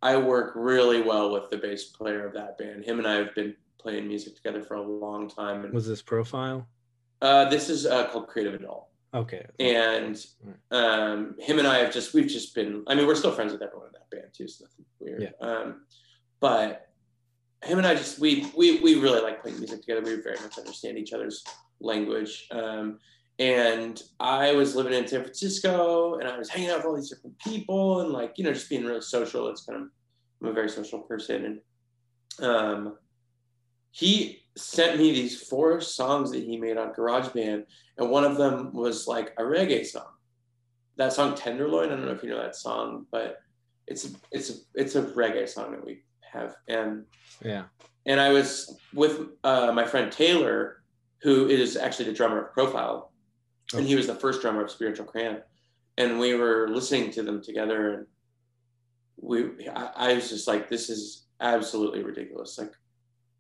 [0.02, 2.86] I work really well with the bass player of that band.
[2.86, 5.64] Him and I have been playing music together for a long time.
[5.66, 6.68] And Was this profile?
[7.22, 8.88] uh, this is uh, called Creative Adult.
[9.14, 9.46] Okay.
[9.60, 10.18] And
[10.72, 12.84] um, him and I have just we've just been.
[12.88, 14.48] I mean, we're still friends with everyone in that band too.
[14.48, 15.22] So nothing weird.
[15.22, 15.48] Yeah.
[15.48, 15.82] Um,
[16.40, 16.90] but
[17.64, 20.02] him and I just we we we really like playing music together.
[20.02, 21.44] We very much understand each other's
[21.80, 22.48] language.
[22.52, 23.00] Um,
[23.40, 27.10] and I was living in San Francisco, and I was hanging out with all these
[27.10, 29.48] different people, and like you know, just being really social.
[29.50, 29.88] It's kind of
[30.42, 31.62] I'm a very social person,
[32.40, 32.98] and um,
[33.92, 37.66] he sent me these four songs that he made on GarageBand,
[37.98, 40.12] and one of them was like a reggae song.
[40.98, 41.88] That song Tenderloin.
[41.88, 43.40] I don't know if you know that song, but
[43.88, 46.04] it's it's it's a reggae song that we
[46.34, 47.06] have, and
[47.44, 47.64] Yeah.
[48.06, 50.84] and I was with uh, my friend Taylor,
[51.22, 53.12] who is actually the drummer of Profile,
[53.74, 55.42] and he was the first drummer of Spiritual Cramp,
[55.98, 58.08] and we were listening to them together, and
[59.18, 62.58] we I, I was just like, this is absolutely ridiculous.
[62.58, 62.74] Like,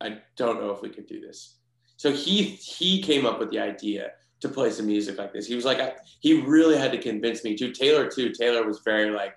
[0.01, 1.57] I don't know if we could do this.
[1.97, 5.47] So he he came up with the idea to play some music like this.
[5.47, 7.71] He was like, I, he really had to convince me to.
[7.71, 8.31] Taylor too.
[8.31, 9.35] Taylor was very like,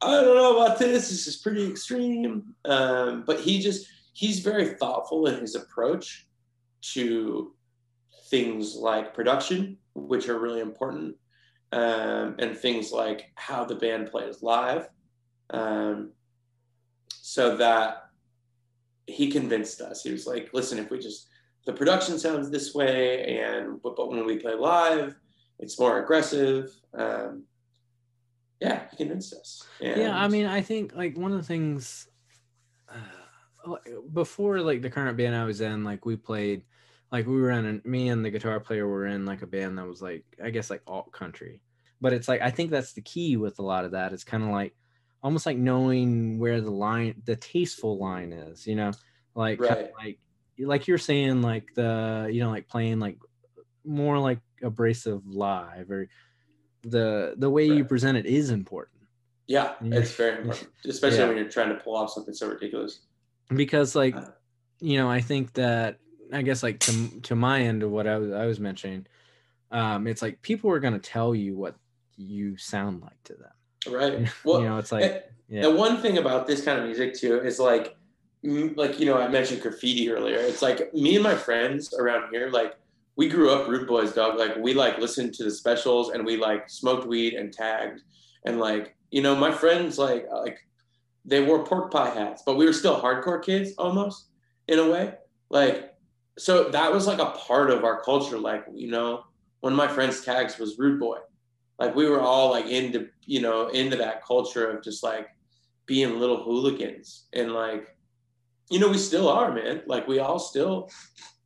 [0.00, 1.08] I don't know about this.
[1.10, 2.54] This is pretty extreme.
[2.64, 6.26] Um, but he just he's very thoughtful in his approach
[6.80, 7.52] to
[8.30, 11.16] things like production, which are really important,
[11.72, 14.88] um, and things like how the band plays live.
[15.50, 16.12] Um,
[17.10, 18.10] so that
[19.06, 20.02] he convinced us.
[20.02, 21.28] He was like, "Listen, if we just
[21.66, 25.16] the production sounds this way, and but, but when we play live,
[25.58, 27.44] it's more aggressive." Um,
[28.60, 29.66] yeah, he convinced us.
[29.80, 32.08] Yeah, I mean, I think like one of the things
[32.88, 33.76] uh,
[34.12, 36.64] before like the current band I was in, like we played,
[37.12, 39.78] like we were in, a, me and the guitar player were in like a band
[39.78, 41.60] that was like I guess like alt country,
[42.00, 44.12] but it's like I think that's the key with a lot of that.
[44.12, 44.74] It's kind of like
[45.22, 48.92] almost like knowing where the line, the tasteful line is, you know,
[49.34, 49.90] like Right.
[49.98, 50.18] like
[50.60, 53.18] like you're saying like the you know like playing like
[53.84, 56.08] more like abrasive live or
[56.82, 59.02] the the way you present it is important
[59.46, 61.28] Yeah, it's very important, especially Yeah.
[61.28, 63.00] when you're trying to pull off something so ridiculous.
[63.54, 64.26] because like Uh,
[64.80, 65.98] you know i think that
[66.32, 69.06] i guess like to, to my end of what I was, I was mentioning
[69.70, 71.74] um it's like people are going to tell you what
[72.16, 73.52] you sound like to them
[73.88, 74.28] Right.
[74.44, 77.14] Well, you know it's like and, yeah and one thing about this kind of music
[77.14, 77.96] too is like,
[78.42, 80.36] like you know, I mentioned graffiti earlier.
[80.38, 82.76] It's like me and my friends around here, like
[83.18, 84.38] we grew up rude boys, dog.
[84.38, 88.00] Like we like listened to the specials and we like smoked weed and tagged,
[88.46, 90.58] and like you know, my friends like uh, like
[91.24, 94.28] they wore pork pie hats, but we were still hardcore kids almost
[94.68, 95.14] in a way.
[95.50, 95.94] Like
[96.38, 98.38] so that was like a part of our culture.
[98.38, 99.24] Like you know,
[99.60, 101.18] one of my friends' tags was rude boy.
[101.80, 105.26] Like we were all like into you know into that culture of just like
[105.86, 107.96] being little hooligans and like
[108.70, 110.90] you know we still are man like we all still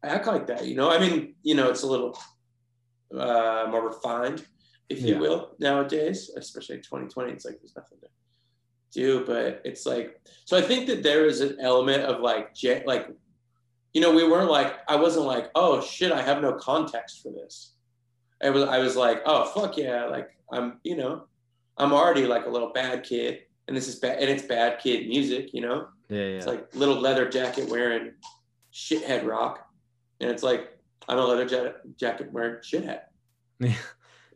[0.05, 0.91] act like that you know?
[0.91, 2.19] I mean you know it's a little
[3.17, 4.45] uh more refined
[4.89, 8.09] if you will nowadays especially 2020 it's like there's nothing to
[8.93, 12.55] do but it's like so i think that there is an element of like
[12.87, 13.09] like
[13.95, 17.31] you know we weren't like i wasn't like oh shit i have no context for
[17.33, 17.73] this.
[18.43, 21.25] I was i was like oh fuck yeah like i'm you know
[21.79, 25.09] i'm already like a little bad kid and this is bad and it's bad kid
[25.09, 25.89] music you know?
[26.09, 26.25] Yeah yeah.
[26.37, 28.13] it's like little leather jacket wearing
[28.73, 29.72] shithead rock
[30.23, 33.01] and it's like i'm a leather ja- jacket wearing shithead
[33.61, 33.75] yeah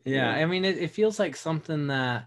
[0.05, 0.31] Yeah.
[0.31, 2.27] i mean it, it feels like something that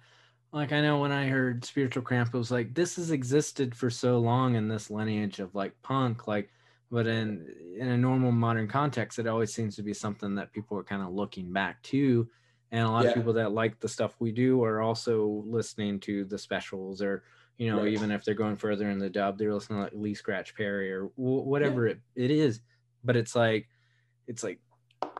[0.52, 3.90] like i know when i heard spiritual cramp it was like this has existed for
[3.90, 6.50] so long in this lineage of like punk like
[6.92, 7.46] but in
[7.78, 11.04] in a normal modern context it always seems to be something that people are kind
[11.04, 12.28] of looking back to
[12.72, 13.10] and a lot Yeah.
[13.12, 17.24] of people that like the stuff we do are also listening to the specials or
[17.58, 17.94] you know Right.
[17.94, 20.92] even if they're going further in the dub they're listening to like lee scratch perry
[20.92, 22.62] or wh- whatever it, it is
[23.10, 23.68] but it's like
[24.28, 24.60] it's like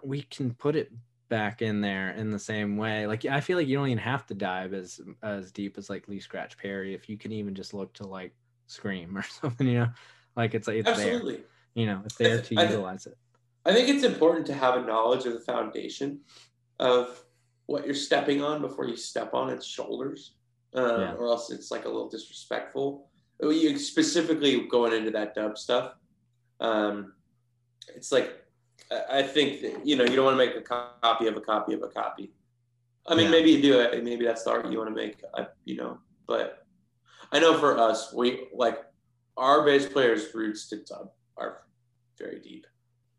[0.04, 0.92] we can put it
[1.28, 4.28] back in there in the same way like i feel like you don't even have
[4.28, 7.74] to dive as as deep as like lee scratch perry if you can even just
[7.74, 8.32] look to like
[8.68, 9.88] scream or something you know
[10.36, 11.42] like it's like it's there absolutely
[11.74, 13.18] you know it's there to I th- utilize it
[13.66, 16.20] I think it's important to have a knowledge of the foundation
[16.80, 17.24] of
[17.66, 20.36] what you're stepping on before you step on its shoulders,
[20.76, 21.14] um, Yeah.
[21.16, 23.10] or else it's like a little disrespectful.
[23.42, 25.94] You specifically going into that dub stuff.
[26.62, 27.14] Um,
[27.96, 28.44] it's like
[29.12, 31.74] I think that, you know you don't want to make a copy of a copy
[31.74, 32.32] of a copy.
[33.08, 33.32] I mean, Yeah.
[33.32, 34.04] maybe you do it.
[34.04, 35.22] Maybe that's the art you want to make.
[35.66, 36.66] You know, but
[37.32, 38.80] I know for us, we like
[39.38, 41.62] our bass player's roots to dub are
[42.18, 42.66] very deep.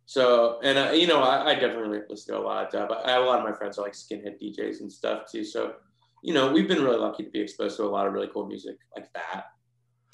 [0.06, 2.90] So, and uh, you know, I, I definitely listen to a lot of dub.
[3.04, 5.44] I a lot of my friends are like skinhead DJs and stuff too.
[5.44, 5.74] So,
[6.22, 8.46] you know, we've been really lucky to be exposed to a lot of really cool
[8.46, 9.46] music like that.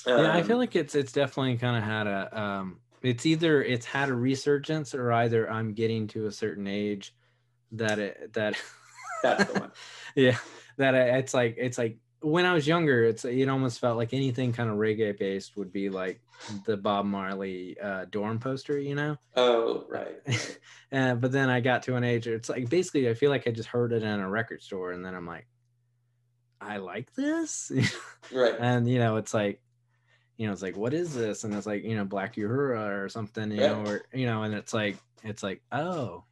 [0.06, 3.62] yeah, I Um, feel like it's it's definitely kind of had a um it's either
[3.62, 7.14] it's had a resurgence or either I'm getting to a certain age
[7.72, 8.56] that it that
[9.22, 9.72] that's the one.
[10.16, 10.38] yeah
[10.78, 14.12] that I, it's like it's like when I was younger it's it almost felt like
[14.14, 16.20] anything kind of reggae based would be like
[16.64, 20.16] the Bob Marley uh dorm poster you know Oh, right.
[20.26, 20.58] right.
[20.92, 23.46] uh, but then I got to an age where it's like basically I feel like
[23.46, 25.46] I just heard it in a record store and then I'm like
[26.60, 27.70] I like this
[28.32, 28.54] right.
[28.58, 29.60] and you know it's like
[30.36, 33.08] you know it's like what is this and it's like you know black uhuru or
[33.08, 36.24] something you know or you know and it's like it's like oh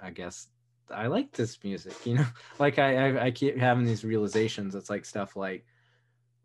[0.00, 0.48] i guess
[0.90, 2.26] i like this music you know
[2.58, 5.64] like i i, I keep having these realizations it's like stuff like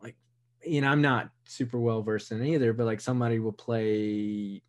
[0.03, 0.15] like
[0.65, 4.61] you know i'm not super well versed in either but like somebody will play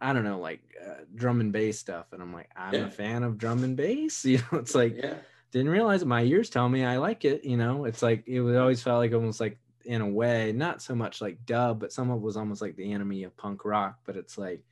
[0.00, 2.80] i don't know like uh, drum and bass stuff and i'm like i'm Yeah.
[2.86, 5.14] a fan of drum and bass you know it's like yeah.
[5.52, 6.06] didn't realize it.
[6.08, 7.44] My ears tell me I like it.
[7.44, 10.80] You know, it's like it was always felt like almost like in a way, not
[10.82, 13.64] so much like dub, but some of it was almost like the enemy of punk
[13.64, 13.98] rock.
[14.04, 14.62] But it's like,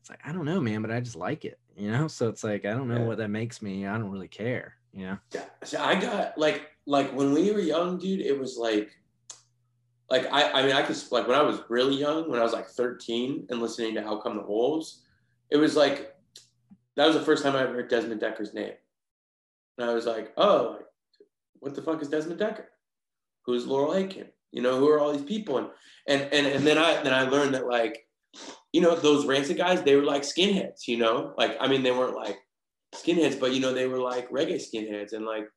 [0.00, 1.58] it's like I don't know, man, but I just like it.
[1.78, 3.04] You know, so it's like I don't know Yeah.
[3.04, 3.86] what that makes me.
[3.86, 4.76] I don't really care.
[4.94, 5.44] You know, Yeah.
[5.62, 8.90] So I got like like when we were young, dude, it was like
[10.08, 12.54] like I I mean I could like when I was really young, when I was
[12.54, 15.02] like 13 and listening to Out Come the Wolves,
[15.50, 16.14] it was like
[16.96, 18.72] that was the first time I ever heard Desmond Dekker's name.
[19.76, 20.86] And I was like, oh, like,
[21.60, 22.64] what the fuck is Desmond Dekker?
[23.46, 24.26] Who's Laurel Aitken?
[24.52, 25.58] You know, who are all these people?
[25.58, 25.70] And
[26.06, 28.06] and and, and then I then I learned that like,
[28.72, 31.34] you know, those rancid guys, they were like skinheads, you know?
[31.38, 32.38] Like, I mean, they weren't like
[32.94, 35.48] skinheads, but you know, they were like reggae skinheads and like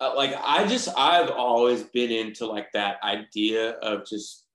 [0.00, 4.46] uh, like I just I've always been into like that idea of just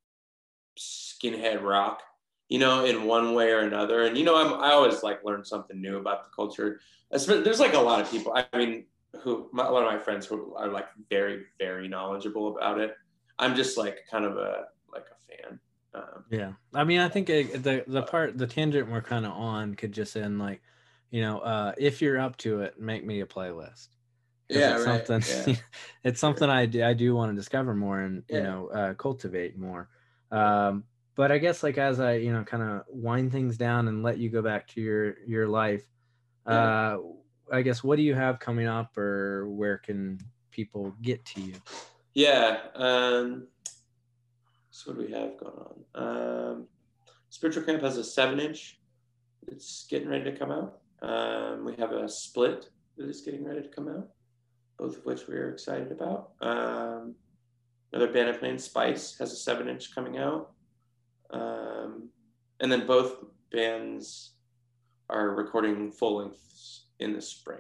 [0.78, 2.02] skinhead rock,
[2.50, 4.06] you know, in one way or another.
[4.06, 6.80] And you know, I'm I always like learn something new about the culture.
[7.12, 8.36] There's like a lot of people.
[8.36, 8.86] I mean,
[9.22, 12.96] who my, a lot of my friends who are like very very knowledgeable about it.
[13.40, 15.60] I'm just like kind of a like a fan.
[15.94, 16.52] Um, yeah.
[16.74, 19.92] I mean, I think it, the the part the tangent we're kind of on could
[19.92, 20.62] just end like,
[21.12, 23.88] you know, uh, if you're up to it, make me a playlist.
[24.50, 25.08] yeah, it's right.
[25.08, 25.56] something Yeah.
[26.04, 29.58] it's something I do, I do want to discover more and you know uh, cultivate
[29.58, 29.90] more.
[30.32, 30.84] Um,
[31.16, 34.18] but I guess like as I you know kind of wind things down and let
[34.18, 35.84] you go back to your your life,
[36.46, 36.98] uh,
[37.52, 40.20] I guess what do you have coming up or where can
[40.52, 41.56] people get to you?
[42.14, 42.60] Yeah.
[42.76, 43.48] Um,
[44.72, 46.04] so what do we have going on?
[46.04, 46.68] Um,
[47.30, 48.80] Spiritual Cramp has a seven inch.
[49.48, 50.80] It's getting ready to come out.
[51.02, 54.08] Um, we have a split that is getting ready to come out,
[54.78, 56.32] both of which we're excited about.
[56.42, 57.16] Um,
[57.92, 60.52] another band I play in, Spice, has a seven inch coming out.
[61.30, 62.10] Um,
[62.60, 63.18] and then both
[63.52, 64.32] bands
[65.10, 67.60] are recording full lengths in the spring.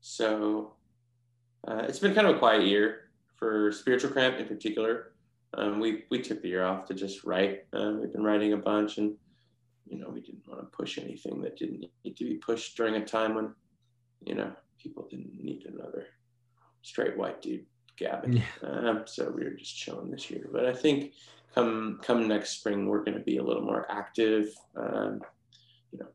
[0.00, 0.72] So
[1.66, 5.12] uh, it's been kind of a quiet year for Spiritual Cramp in particular.
[5.54, 7.64] Um, we we took the year off to just write.
[7.72, 9.14] Uh, we've been writing a bunch, and
[9.86, 12.94] you know we didn't want to push anything that didn't need to be pushed during
[12.96, 13.52] a time when
[14.24, 16.06] you know people didn't need another
[16.82, 17.64] straight white dude
[17.96, 18.34] gabbing.
[18.34, 18.68] Yeah.
[18.68, 20.48] Um, so we were just chilling this year.
[20.52, 21.12] But I think
[21.54, 24.54] come come next spring we're going to be a little more active.
[24.76, 25.20] Um,
[25.90, 26.08] you know,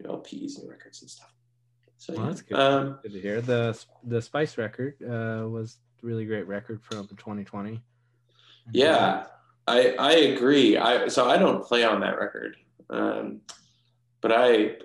[0.00, 1.32] new LPs, new records and stuff.
[1.98, 2.28] So Well, yeah.
[2.28, 2.58] that's good.
[2.58, 3.40] Um, Good to hear.
[3.40, 7.80] The the Spice record uh, was a really great record from 2020.
[8.72, 9.26] Yeah,
[9.66, 10.76] I I agree.
[10.76, 12.56] I so I don't play on that record,
[12.90, 13.40] um,
[14.20, 14.76] but I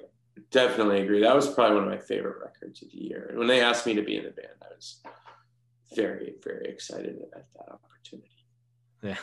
[0.52, 1.22] definitely agree.
[1.22, 3.34] That was probably one of my favorite records of the year.
[3.36, 5.02] When they asked me to be in the band, I was
[5.96, 8.30] very very excited at that opportunity.
[9.04, 9.18] Yeah.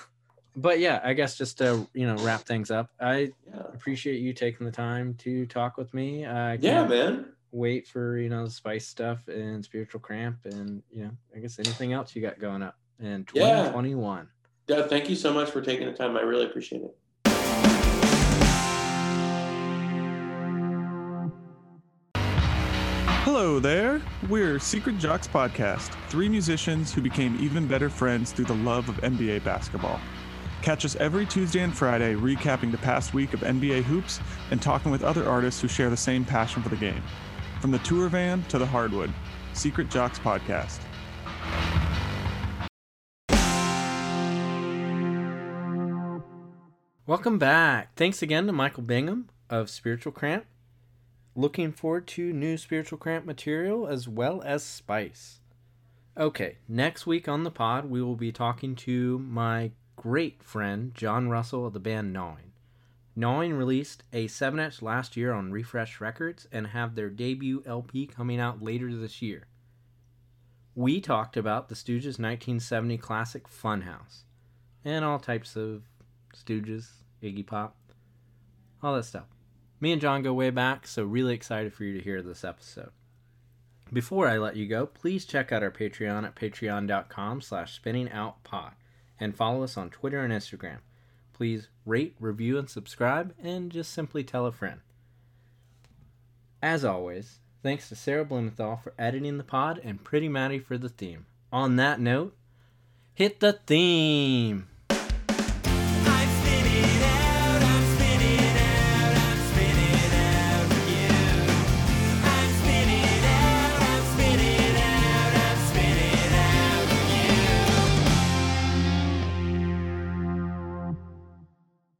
[0.56, 4.32] But yeah, I guess just to you know wrap things up, I Yeah, appreciate you
[4.32, 6.26] taking the time to talk with me.
[6.26, 7.32] I yeah, man.
[7.52, 11.58] Wait for you know the spice stuff and spiritual cramp and you know I guess
[11.58, 13.64] anything else you got going up in Yeah.
[13.72, 14.28] 2021.
[14.66, 16.16] Yeah, thank you so much for taking the time.
[16.16, 16.94] I really appreciate it.
[23.24, 24.00] Hello there.
[24.28, 28.96] We're Secret Jocks Podcast, three musicians who became even better friends through the love of
[28.96, 30.00] NBA basketball.
[30.62, 34.20] Catch us every Tuesday and Friday recapping the past week of NBA hoops
[34.50, 37.02] and talking with other artists who share the same passion for the game.
[37.60, 39.12] From the tour van to the hardwood,
[39.52, 40.78] Secret Jocks Podcast.
[47.04, 47.96] Welcome back.
[47.96, 50.44] Thanks again to Michael Bingham of Spiritual Cramp.
[51.34, 55.40] Looking forward to new Spiritual Cramp material as well as Spice.
[56.16, 61.28] Okay, next week on the pod, we will be talking to my great friend John
[61.28, 62.47] Russell of the band Gnawing.
[63.18, 68.06] Gnawing released a 7 inch last year on Refresh Records and have their debut LP
[68.06, 69.48] coming out later this year.
[70.76, 74.22] We talked about the Stooges' 1970 classic Funhouse
[74.84, 75.82] and all types of
[76.32, 76.90] Stooges,
[77.20, 77.76] Iggy Pop,
[78.84, 79.26] all that stuff.
[79.80, 82.92] Me and John go way back, so really excited for you to hear this episode.
[83.92, 88.74] Before I let you go, please check out our Patreon at patreon.com slash spinningoutpod
[89.18, 90.78] and follow us on Twitter and Instagram.
[91.38, 94.80] Please rate, review, and subscribe, and just simply tell a friend.
[96.60, 100.88] As always, thanks to Sarah Blumenthal for editing the pod and Pretty Maddie for the
[100.88, 101.26] theme.
[101.52, 102.34] On that note,
[103.14, 104.67] hit the theme!